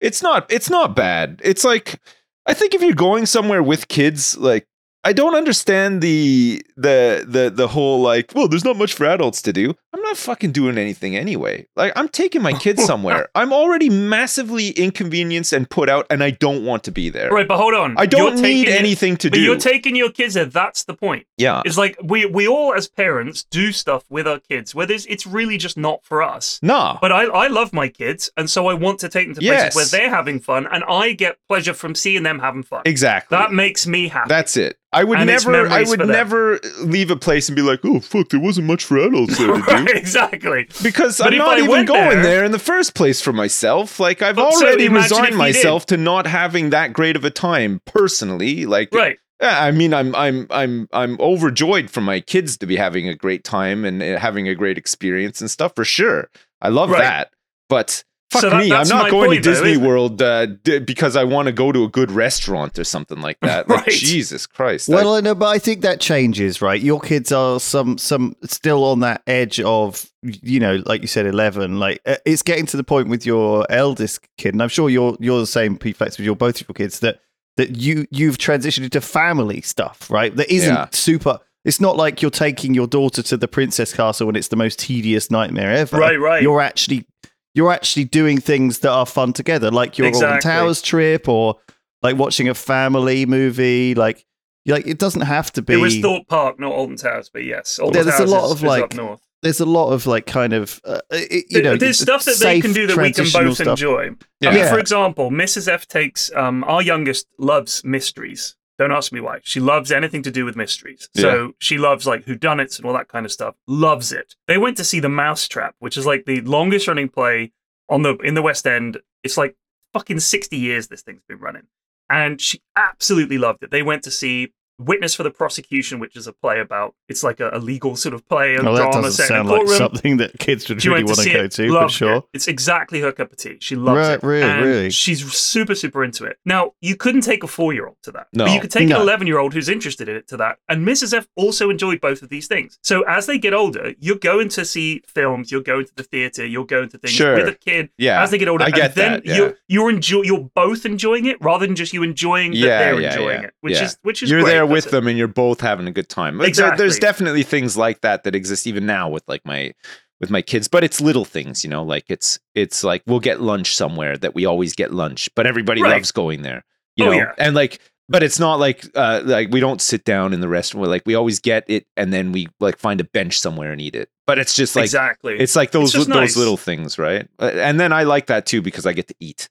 [0.00, 1.40] It's not it's not bad.
[1.44, 2.00] It's like
[2.46, 4.66] I think if you're going somewhere with kids, like
[5.02, 9.40] I don't understand the the the the whole like, well, there's not much for adults
[9.42, 9.74] to do.
[9.94, 11.66] I'm not fucking doing anything anyway.
[11.74, 13.28] Like I'm taking my kids somewhere.
[13.34, 17.30] I'm already massively inconvenienced and put out, and I don't want to be there.
[17.30, 17.94] Right, but hold on.
[17.96, 19.42] I don't You're need taking anything to But do.
[19.42, 20.44] you're taking your kids there.
[20.44, 21.26] That's the point.
[21.38, 21.62] yeah.
[21.64, 25.26] It's like we we all as parents do stuff with our kids where there's, it's
[25.26, 26.58] really just not for us.
[26.62, 26.98] Nah.
[27.00, 29.72] But I, I love my kids, and so I want to take them to Yes.
[29.74, 32.82] places where they're having fun, and I get pleasure from seeing them having fun.
[32.84, 33.36] exactly.
[33.36, 34.28] That makes me happy.
[34.28, 34.76] That's it.
[34.92, 38.28] I would And never I would never leave a place and be like, "Oh fuck,
[38.30, 40.66] there wasn't much for adults there to do." right, exactly.
[40.82, 44.00] Because But I'm not I even going there, there- in the first place for myself.
[44.00, 47.30] Like I've But so already imagine resigned myself to not having that great of a
[47.30, 48.66] time personally.
[48.66, 49.18] Like Right.
[49.40, 53.44] I mean I'm I'm I'm I'm overjoyed for my kids to be having a great
[53.44, 56.28] time and uh, having a great experience and stuff for sure.
[56.60, 57.00] I love Right.
[57.00, 57.30] that.
[57.68, 59.84] But fuck So that- me, I'm not going point, to Disney isn't?
[59.84, 63.38] World uh, d- because I want to go to a good restaurant or something like
[63.42, 63.68] that.
[63.68, 64.90] Like Jesus Christ.
[64.90, 66.80] I- Well, I know, but I think that changes, right?
[66.80, 71.26] Your kids are some some still on that edge of you know, like you said,
[71.26, 71.78] eleven.
[71.78, 75.16] Like uh, it's getting to the point with your eldest kid, and I'm sure you're
[75.20, 77.20] you're the same, P Flax, with your both of your kids that
[77.56, 80.34] that you you've transitioned into family stuff, right?
[80.36, 80.86] That isn't Yeah.
[80.92, 81.38] super.
[81.62, 84.78] It's not like you're taking your daughter to the princess castle and it's the most
[84.78, 85.98] tedious nightmare ever.
[85.98, 86.42] Right, right.
[86.42, 87.06] You're actually
[87.54, 90.48] you're actually doing things that are fun together, like your Exactly.
[90.50, 91.56] Towers trip or
[92.02, 93.94] like watching a family movie.
[93.94, 94.24] Like,
[94.66, 95.74] like it doesn't have to be.
[95.74, 98.62] It was Thorpe Park, not Alton Towers, but yes, Alton there's a lot is, of,
[98.62, 99.20] like, north.
[99.42, 102.60] there's a lot of like kind of uh, it- you know there's stuff that they
[102.60, 103.66] can do that we can both stuff.
[103.66, 104.10] enjoy.
[104.40, 104.50] Yeah.
[104.50, 104.70] I mean, Yeah.
[104.72, 105.66] for example, Mrs.
[105.66, 108.54] F takes um, our youngest loves mysteries.
[108.80, 109.40] Don't ask me why.
[109.42, 111.10] She loves anything to do with mysteries.
[111.14, 113.54] So she loves like whodunits and all that kind of stuff.
[113.66, 114.36] Loves it.
[114.48, 117.52] They went to see The Mousetrap, which is like the longest running play
[117.90, 118.96] on the in the West End.
[119.22, 119.54] It's like
[119.92, 121.64] fucking sixty years this thing's been running,
[122.08, 123.70] and she absolutely loved it.
[123.70, 126.94] They went to see Witness for the Prosecution, which is a play about.
[127.08, 129.46] It's like a, a legal sort of play and Well, that drama doesn't set in
[129.46, 132.16] a sound like something that kids would really want to go it, to, for sure.
[132.16, 132.24] it.
[132.32, 133.58] It's exactly her cup of tea.
[133.60, 134.22] She loves Right, it.
[134.22, 134.90] really, and really.
[134.90, 136.38] She's super, super into it.
[136.44, 138.28] Now, you couldn't take a four year old to that.
[138.32, 138.46] No.
[138.46, 138.96] But you could take No.
[138.96, 140.58] an 11 year old who's interested in it to that.
[140.68, 141.12] And Mrs.
[141.16, 142.78] F also enjoyed both of these things.
[142.82, 146.46] So as they get older, you're going to see films, you're going to the theater,
[146.46, 147.34] you're going to things Sure.
[147.36, 147.90] with a kid.
[147.98, 149.36] Yeah, As they get older, I get and then that, yeah.
[149.36, 153.00] you're you're enjoy you're both enjoying it rather than just you enjoying that Yeah, they're
[153.00, 154.52] yeah, enjoying it, which is which is you're great.
[154.52, 154.90] there with it.
[154.92, 156.38] them and you're both having a good time.
[156.38, 159.72] Like, there- there's definitely things like that that exist even now with like my
[160.20, 163.40] with my kids, but it's little things, you know, like it's it's like we'll get
[163.40, 165.92] lunch somewhere that we always get lunch, but everybody Right.
[165.94, 166.62] loves going there,
[166.96, 167.32] you Oh, know, yeah.
[167.38, 167.78] and like.
[168.12, 170.88] But it's not like uh, like we don't sit down in the restaurant.
[170.88, 173.94] Like we always get it, and then we like find a bench somewhere and eat
[173.94, 174.08] it.
[174.26, 175.38] But it's just like exactly.
[175.38, 176.36] it's like those just those nice.
[176.36, 177.28] little things, right?
[177.38, 179.48] Uh, And then I like that too because I get to eat.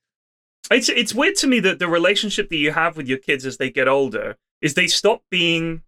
[0.69, 3.55] It's it's weird to me that the relationship that you have with your kids as
[3.59, 5.81] they get older is they stop being,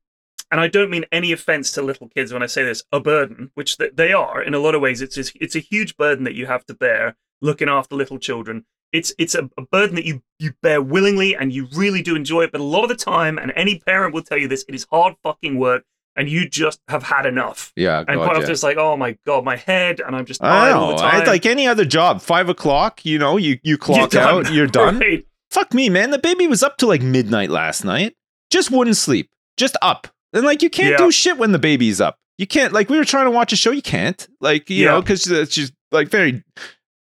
[0.52, 3.52] and I don't mean any offense to little kids when I say this, a burden,
[3.56, 5.02] which th- they are in a lot of ways.
[5.02, 8.66] It's just- it's a huge burden that you have to bear looking after little children.
[8.92, 12.42] It's it's a, a burden that you you bear willingly and you really do enjoy
[12.44, 12.52] it.
[12.52, 14.86] But a lot of the time, and any parent will tell you this, it is
[14.92, 15.86] hard fucking work,
[16.18, 17.72] and you just have had enough.
[17.78, 20.46] Yeah, And quite often it's like, oh my god, my head, and I'm just oh,
[20.46, 21.26] tired all the time.
[21.26, 22.22] Like any other job.
[22.22, 24.46] Five o'clock, you know, you you clock done.
[24.48, 25.00] out, you're done.
[25.00, 25.26] Right.
[25.50, 26.12] Fuck me, man.
[26.12, 28.16] The baby was up till like midnight last night.
[28.52, 29.30] Just wouldn't sleep.
[29.58, 30.08] Just up.
[30.34, 30.98] And like you can't Yeah.
[30.98, 32.18] do shit when the baby's up.
[32.38, 33.72] You can't like we were trying to watch a show.
[33.72, 34.92] You can't like you Yeah.
[34.92, 36.44] know because she's like very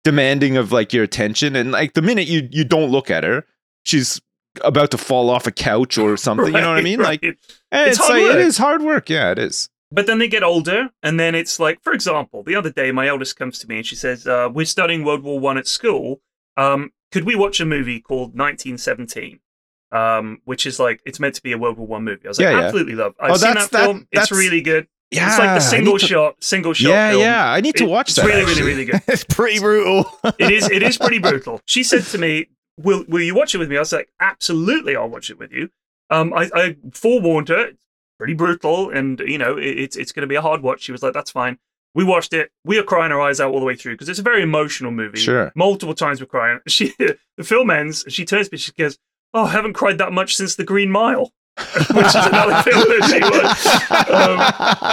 [0.05, 1.57] demanding of like your attention.
[1.57, 3.44] And like the minute you you don't look at her,
[3.84, 4.20] she's
[4.62, 6.46] about to fall off a couch or something.
[6.46, 6.98] you know what I mean?
[7.01, 7.36] Like right.
[7.72, 8.34] eh, It's it's, hard like work.
[8.36, 9.11] it is hard work.
[9.11, 9.68] Yeah, it is.
[9.92, 13.09] But then they get older, and then it's like, for example, the other day, my
[13.09, 16.20] eldest comes to me and she says, uh, "We're studying World War One at school.
[16.57, 19.40] Um, could we watch a movie called 1917?"
[19.93, 22.22] Um, which is like it's meant to be a World War One movie.
[22.24, 23.14] I was like, Yeah, absolutely love.
[23.18, 24.07] I've Oh, seen that film.
[24.12, 24.86] it's really good.
[25.11, 26.88] Yeah, it's like the single to- shot, single shot.
[26.91, 27.22] Yeah, film.
[27.22, 27.51] yeah.
[27.53, 28.26] I need to It- watch it's that.
[28.26, 28.62] It's really, actually.
[28.62, 29.03] really, really good.
[29.09, 30.05] it's pretty brutal.
[30.38, 30.70] It is.
[30.70, 31.61] It is pretty brutal.
[31.64, 32.47] She said to me,
[32.78, 35.51] "Will Will you watch it with me?" I was like, "Absolutely, I'll watch it with
[35.53, 35.70] you."
[36.11, 37.66] Um, I, I forewarned her.
[37.68, 37.84] It's
[38.18, 40.82] pretty brutal, and you know, it, it's it's going to be a hard watch.
[40.82, 41.59] She was like, "That's fine."
[41.93, 42.53] We watched it.
[42.64, 44.93] We are crying our eyes out all the way through because it's a very emotional
[44.93, 45.18] movie.
[45.18, 45.51] Sure.
[45.57, 46.61] Multiple times we're crying.
[46.68, 46.95] She,
[47.36, 48.05] the film ends.
[48.07, 48.59] She turns to me.
[48.59, 48.97] She goes,
[49.35, 53.05] "Oh, I haven't cried that much since The Green Mile." Which is another film that
[53.11, 53.66] she watched.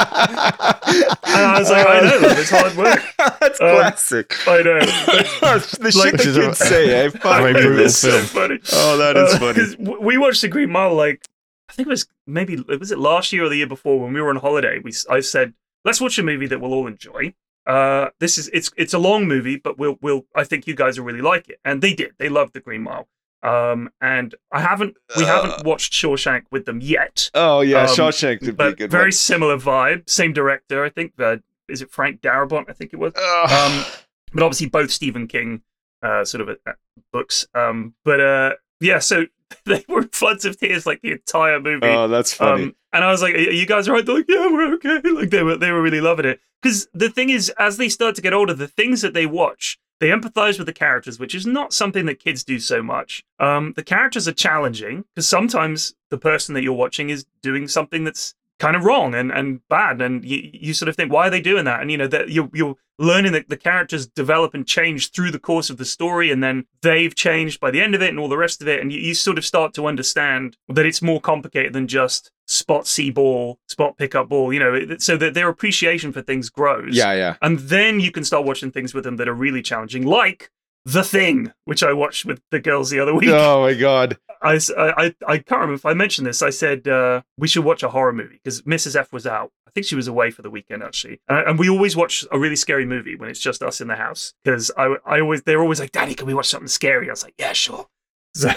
[0.07, 3.01] And I was like, I know, love, it's hard work.
[3.39, 4.35] That's Um, classic.
[4.47, 4.79] I know.
[4.79, 4.85] the
[5.21, 7.05] shit like- the This is a- say.
[7.05, 7.97] I fuck Very with brutal this.
[7.97, 8.25] so film.
[8.25, 8.59] funny.
[8.73, 9.53] Oh, that is Uh, funny.
[9.53, 11.21] 'cause w- we watched The Green Mile like
[11.69, 14.21] I think it was maybe was it last year or the year before when we
[14.21, 14.79] were on holiday.
[14.79, 15.53] We s- I said
[15.85, 17.33] let's watch a movie that we'll all enjoy.
[17.65, 20.97] Uh, this is it's it's a long movie, but we'll we'll I think you guys
[20.99, 22.13] will really like it, and they did.
[22.17, 23.07] They loved The Green Mile.
[23.43, 25.27] Um, and I haven't we Uh.
[25.27, 29.05] haven't watched Shawshank with them yet, Oh yeah, Um, Shawshank would be a good very
[29.05, 29.11] one.
[29.11, 30.83] similar vibe, same director.
[30.83, 31.13] I think.
[31.19, 31.37] Uh,
[31.69, 32.65] is it Frank Darabont?
[32.69, 33.51] I think it was Ugh.
[33.51, 33.85] um,
[34.33, 35.61] but obviously both Stephen King
[36.01, 36.71] uh, sort of uh,
[37.11, 37.45] books.
[37.53, 39.25] Um, but uh, yeah, so
[39.65, 41.87] they were floods of tears like the entire movie.
[41.87, 42.63] oh, that's funny.
[42.63, 45.01] Um, and I was like, "Are you guys all right?" They're like, "Yeah, we're okay."
[45.11, 46.39] Like they were, they were really loving it.
[46.61, 49.77] Because the thing is, as they start to get older, the things that they watch,
[49.99, 53.23] they empathize with the characters, which is not something that kids do so much.
[53.39, 58.03] Um, the characters are challenging because sometimes the person that you're watching is doing something
[58.03, 61.29] that's kind of wrong and, and bad, and you, you sort of think, "Why are
[61.29, 64.65] they doing that?" And you know that you're you're learning that the characters develop and
[64.65, 68.01] change through the course of the story, and then they've changed by the end of
[68.01, 70.57] it, and all the rest of it, and you, you sort of start to understand
[70.67, 74.51] that it's more complicated than just spot see ball, spot pick up ball.
[74.51, 76.95] You know, so that their appreciation for things grows.
[76.95, 77.35] yeah, yeah.
[77.41, 80.49] and then you can start watching things with them that are really challenging, like
[80.85, 83.29] The Thing, which I watched with the girls the other week.
[83.29, 84.17] Oh my god.
[84.41, 86.41] I, I, I- can't remember if I mentioned this.
[86.41, 88.95] I said uh, we should watch a horror movie because Mrs.
[88.95, 89.51] F was out.
[89.67, 92.39] I think she was away for the weekend actually, uh, and we always watch a
[92.39, 95.61] really scary movie when it's just us in the house because I, I always they're
[95.61, 97.87] always like, "Daddy, can we watch something scary?" I was like, "Yeah, sure,"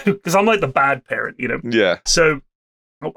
[0.05, 1.61] because I'm like the bad parent, you know.
[1.63, 1.99] Yeah.
[2.07, 2.41] So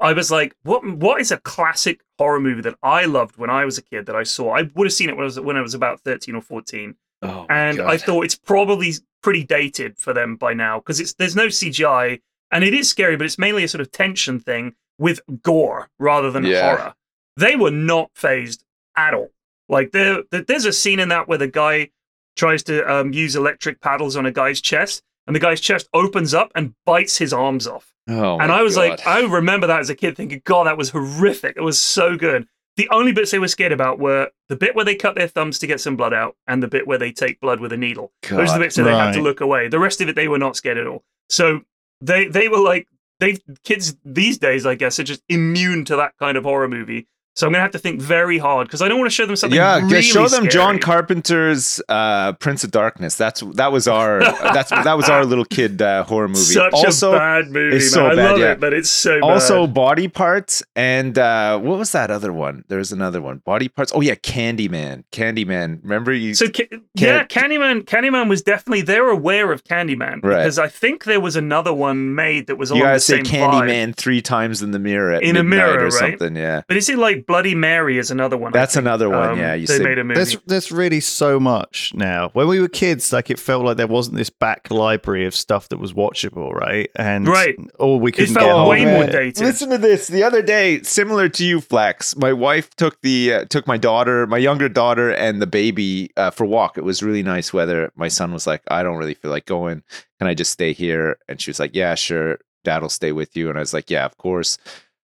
[0.00, 0.84] I was like, "What?
[0.86, 4.16] What is a classic horror movie that I loved when I was a kid that
[4.16, 4.50] I saw?
[4.54, 6.96] I would have seen it when I was when I was about thirteen or fourteen,
[7.22, 7.90] Oh and God.
[7.90, 8.92] I thought it's probably
[9.22, 12.20] pretty dated for them by now because it's there's no CGI
[12.54, 16.30] and it is scary, but it's mainly a sort of tension thing with gore rather
[16.30, 16.76] than Yeah.
[16.76, 16.94] horror.
[17.36, 18.64] They were not fazed
[18.96, 19.30] at all.
[19.68, 21.90] Like there, there- there's a scene in that where the guy
[22.36, 26.32] tries to um, use electric paddles on a guy's chest, and the guy's chest opens
[26.34, 27.92] up and bites his arms off.
[28.08, 28.90] Oh and I was God.
[28.90, 31.56] like, I remember that as a kid, thinking, God, that was horrific.
[31.56, 32.46] It was so good.
[32.76, 35.58] The only bits they were scared about were the bit where they cut their thumbs
[35.60, 38.12] to get some blood out, and the bit where they take blood with a needle.
[38.28, 39.68] Those are the bits that they had to look away.
[39.68, 41.02] The rest of it, they were not scared at all.
[41.30, 41.62] So
[42.04, 42.86] they they were like
[43.20, 47.06] they kids these days, I guess, are just immune to that kind of horror movie.
[47.36, 49.34] So I'm gonna have to think very hard because I don't want to show them
[49.36, 49.56] something.
[49.56, 50.78] yeah, really show them John.
[50.78, 53.16] Carpenter's uh, Prince of Darkness.
[53.16, 56.40] That's that was our that's that was our little kid uh, horror movie.
[56.40, 57.80] Such also, a bad movie, man.
[57.80, 58.52] so I bad, love yeah.
[58.52, 59.22] it, but it's so bad.
[59.24, 62.64] also body parts and uh, what was that other one?
[62.68, 63.38] There's another one.
[63.38, 63.92] Body parts.
[63.94, 65.04] Oh yeah, Candyman.
[65.12, 65.80] Candyman.
[65.82, 66.34] Remember you?
[66.34, 67.82] So ca- yeah, Candyman.
[67.84, 70.38] Candyman was definitely they're aware of Candyman Right.
[70.38, 73.16] because I think there was another one made that was you along gotta the say
[73.22, 73.50] same vibe.
[73.68, 75.92] Candyman three times in the mirror In a mirror, or right?
[75.92, 76.36] something.
[76.36, 78.52] Yeah, But is it like Bloody Mary is another one?
[78.52, 79.30] That's another one.
[79.30, 80.16] Um, yeah, you they say made a movie.
[80.16, 82.30] There's there's really so much now.
[82.32, 85.68] When we were kids, like it felt like there wasn't this back library of stuff
[85.70, 86.90] that was watchable, right?
[86.96, 87.56] And Right.
[87.78, 89.12] all we could felt get way of more it.
[89.12, 89.44] dated.
[89.44, 90.08] Listen to this.
[90.08, 94.26] The other day, similar to you, Flax, my wife took the uh, took my daughter,
[94.26, 96.78] my younger daughter, and the baby uh, for a walk.
[96.78, 97.92] It was really nice weather.
[97.96, 99.82] My son was like, "I don't really feel like going.
[100.18, 102.38] Can I just stay here?" And she was like, "Yeah, sure.
[102.64, 104.58] Dad will stay with you." And I was like, "Yeah, of course."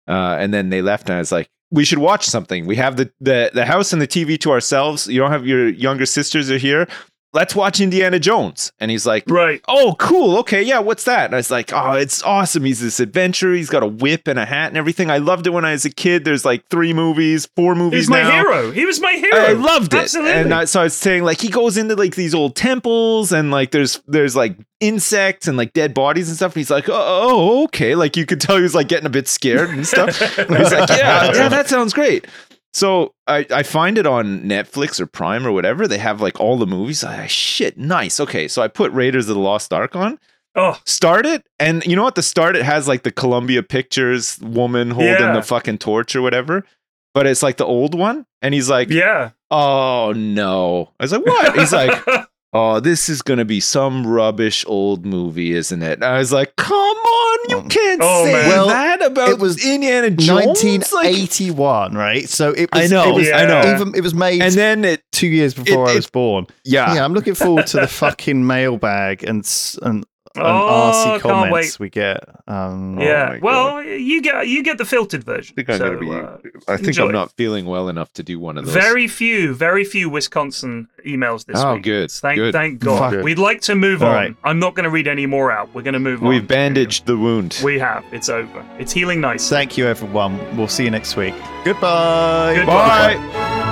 [0.07, 2.67] Uh, and then they left, and I was like, "We should watch something.
[2.67, 5.07] We have the the the house and the TV to ourselves.
[5.07, 6.89] You don't have your younger sisters are here.
[7.33, 9.61] Let's watch Indiana Jones." And he's like, right.
[9.69, 10.39] oh, cool.
[10.39, 11.27] Okay, yeah, what's that?
[11.27, 12.65] And I was like, oh, it's awesome.
[12.65, 13.55] He's this adventurer.
[13.55, 15.11] He's got a whip and a hat and everything.
[15.11, 16.25] I loved it when I was a kid.
[16.25, 18.31] There's like three movies, four movies He's my now.
[18.31, 18.71] hero.
[18.71, 19.37] He was my hero.
[19.37, 20.33] I loved it, Absolutely.
[20.33, 23.51] and I, so I was saying like he goes into like these old temples and
[23.51, 26.53] like there's there's like insects and like dead bodies and stuff.
[26.53, 29.07] And he's like, oh, oh, oh okay, like you could tell he was like getting
[29.07, 30.19] a bit scared and stuff.
[30.37, 32.27] He's like, yeah, yeah, that sounds great.
[32.75, 35.89] So I, I find it on Netflix or Prime or whatever.
[35.89, 37.03] They have like all the movies.
[37.03, 38.21] I shit, nice.
[38.21, 40.19] Okay, so I put Raiders of the Lost Ark on.
[40.55, 42.15] oh, Start it, and you know what?
[42.15, 45.33] The start it has like the Columbia Pictures woman holding Yeah.
[45.35, 46.65] the fucking torch or whatever.
[47.15, 49.31] But it's like the old one, and he's like, yeah.
[49.51, 51.91] "Oh no!" I was like, "What?" He's like,
[52.53, 55.95] oh, this is going to be some rubbish old movie, isn't it?
[55.95, 58.49] And I was like, come on, you Um, can't Oh, say man.
[58.49, 60.29] Well, that about it was Indiana Jones.
[60.29, 62.29] Like, 1981, right?
[62.29, 62.91] So it I was.
[62.91, 63.75] know, It was, I know.
[63.75, 66.47] Even it was made and then it, two years before it- I was born.
[66.65, 69.47] yeah, Yeah, I'm looking forward to the fucking mailbag and
[69.83, 70.05] and,
[70.39, 71.81] and Oh, RC comments wait.
[71.81, 72.25] we get.
[72.47, 73.31] Um, yeah.
[73.33, 75.55] my well, you get you get the filtered version.
[75.59, 76.11] I think I'm So, gonna be.
[76.11, 77.07] uh, I think enjoy.
[77.07, 78.75] I'm not feeling well enough to do one of those.
[78.75, 81.81] very few, very few Wisconsin emails this Oh, week.
[81.81, 82.53] Oh, good, Thank, good.
[82.53, 83.15] thank God.
[83.15, 83.25] Fuck.
[83.25, 84.15] We'd like to move All on.
[84.15, 84.37] right.
[84.45, 85.73] I'm not going to read any more out.
[85.75, 86.29] We're going to move on.
[86.29, 87.61] We've bandaged the wound.
[87.65, 88.05] We have.
[88.13, 88.65] It's over.
[88.79, 89.55] It's healing nicely.
[89.57, 90.39] Thank you, everyone.
[90.57, 91.35] We'll see you next week.
[91.65, 92.55] Goodbye.
[92.57, 93.15] Goodbye.
[93.17, 93.68] Bye.